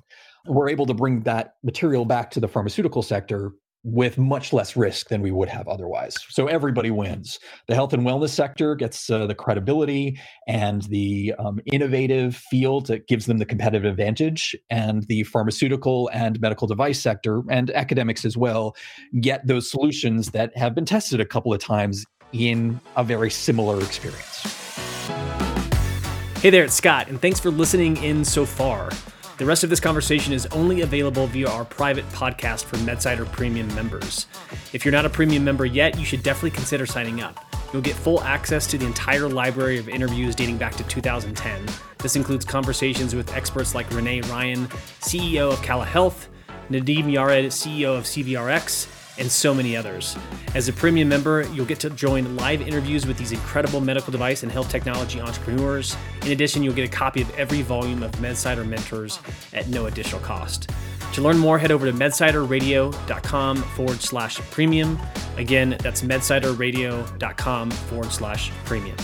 We're 0.46 0.68
able 0.68 0.84
to 0.84 0.94
bring 0.94 1.20
that 1.20 1.54
material 1.64 2.04
back 2.04 2.30
to 2.32 2.40
the 2.40 2.46
pharmaceutical 2.46 3.02
sector 3.02 3.52
with 3.84 4.18
much 4.18 4.52
less 4.52 4.76
risk 4.76 5.08
than 5.08 5.22
we 5.22 5.30
would 5.30 5.48
have 5.48 5.68
otherwise. 5.68 6.14
So 6.28 6.46
everybody 6.46 6.90
wins. 6.90 7.38
The 7.68 7.74
health 7.74 7.92
and 7.92 8.02
wellness 8.02 8.30
sector 8.30 8.74
gets 8.74 9.08
uh, 9.08 9.26
the 9.26 9.34
credibility 9.34 10.18
and 10.46 10.82
the 10.82 11.34
um, 11.38 11.60
innovative 11.66 12.36
field 12.36 12.86
that 12.86 13.06
gives 13.06 13.26
them 13.26 13.38
the 13.38 13.46
competitive 13.46 13.84
advantage, 13.84 14.56
and 14.68 15.04
the 15.04 15.22
pharmaceutical 15.24 16.10
and 16.12 16.40
medical 16.40 16.66
device 16.66 17.00
sector 17.00 17.42
and 17.50 17.70
academics 17.70 18.24
as 18.24 18.36
well 18.36 18.74
get 19.20 19.46
those 19.46 19.70
solutions 19.70 20.30
that 20.30 20.56
have 20.56 20.74
been 20.74 20.84
tested 20.84 21.20
a 21.20 21.26
couple 21.26 21.52
of 21.54 21.60
times 21.60 22.04
in 22.32 22.80
a 22.96 23.04
very 23.04 23.30
similar 23.30 23.80
experience. 23.80 24.42
Hey 26.40 26.50
there, 26.50 26.64
it's 26.64 26.74
Scott, 26.74 27.08
and 27.08 27.20
thanks 27.20 27.40
for 27.40 27.50
listening 27.50 27.96
in 28.02 28.24
so 28.24 28.44
far. 28.44 28.90
The 29.38 29.46
rest 29.46 29.62
of 29.62 29.70
this 29.70 29.78
conversation 29.78 30.32
is 30.32 30.46
only 30.46 30.80
available 30.80 31.28
via 31.28 31.48
our 31.48 31.64
private 31.64 32.04
podcast 32.08 32.64
for 32.64 32.76
MedSider 32.78 33.30
Premium 33.30 33.72
members. 33.72 34.26
If 34.72 34.84
you're 34.84 34.90
not 34.90 35.06
a 35.06 35.08
premium 35.08 35.44
member 35.44 35.64
yet, 35.64 35.96
you 35.96 36.04
should 36.04 36.24
definitely 36.24 36.50
consider 36.50 36.86
signing 36.86 37.20
up. 37.20 37.44
You'll 37.72 37.80
get 37.80 37.94
full 37.94 38.20
access 38.24 38.66
to 38.66 38.76
the 38.76 38.84
entire 38.84 39.28
library 39.28 39.78
of 39.78 39.88
interviews 39.88 40.34
dating 40.34 40.56
back 40.56 40.74
to 40.74 40.82
2010. 40.88 41.66
This 41.98 42.16
includes 42.16 42.44
conversations 42.44 43.14
with 43.14 43.32
experts 43.32 43.76
like 43.76 43.88
Renee 43.92 44.22
Ryan, 44.22 44.66
CEO 45.02 45.52
of 45.52 45.62
Cala 45.62 45.84
Health, 45.84 46.28
Nadim 46.68 47.04
Yared, 47.04 47.46
CEO 47.46 47.96
of 47.96 48.06
CVRX, 48.06 48.88
and 49.18 49.30
so 49.30 49.54
many 49.54 49.76
others. 49.76 50.16
As 50.54 50.68
a 50.68 50.72
premium 50.72 51.08
member, 51.08 51.42
you'll 51.52 51.66
get 51.66 51.80
to 51.80 51.90
join 51.90 52.36
live 52.36 52.60
interviews 52.60 53.06
with 53.06 53.18
these 53.18 53.32
incredible 53.32 53.80
medical 53.80 54.10
device 54.10 54.42
and 54.42 54.50
health 54.50 54.70
technology 54.70 55.20
entrepreneurs. 55.20 55.96
In 56.22 56.32
addition, 56.32 56.62
you'll 56.62 56.74
get 56.74 56.88
a 56.88 56.92
copy 56.92 57.22
of 57.22 57.30
every 57.36 57.62
volume 57.62 58.02
of 58.02 58.12
MedSider 58.12 58.66
Mentors 58.66 59.18
at 59.52 59.68
no 59.68 59.86
additional 59.86 60.20
cost. 60.20 60.70
To 61.14 61.22
learn 61.22 61.38
more, 61.38 61.58
head 61.58 61.70
over 61.70 61.86
to 61.86 61.92
medsiderradio.com 61.92 63.56
forward 63.56 64.00
slash 64.00 64.36
premium. 64.50 64.98
Again, 65.36 65.76
that's 65.80 66.02
medsiderradio.com 66.02 67.70
forward 67.70 68.12
slash 68.12 68.50
premium. 68.64 68.96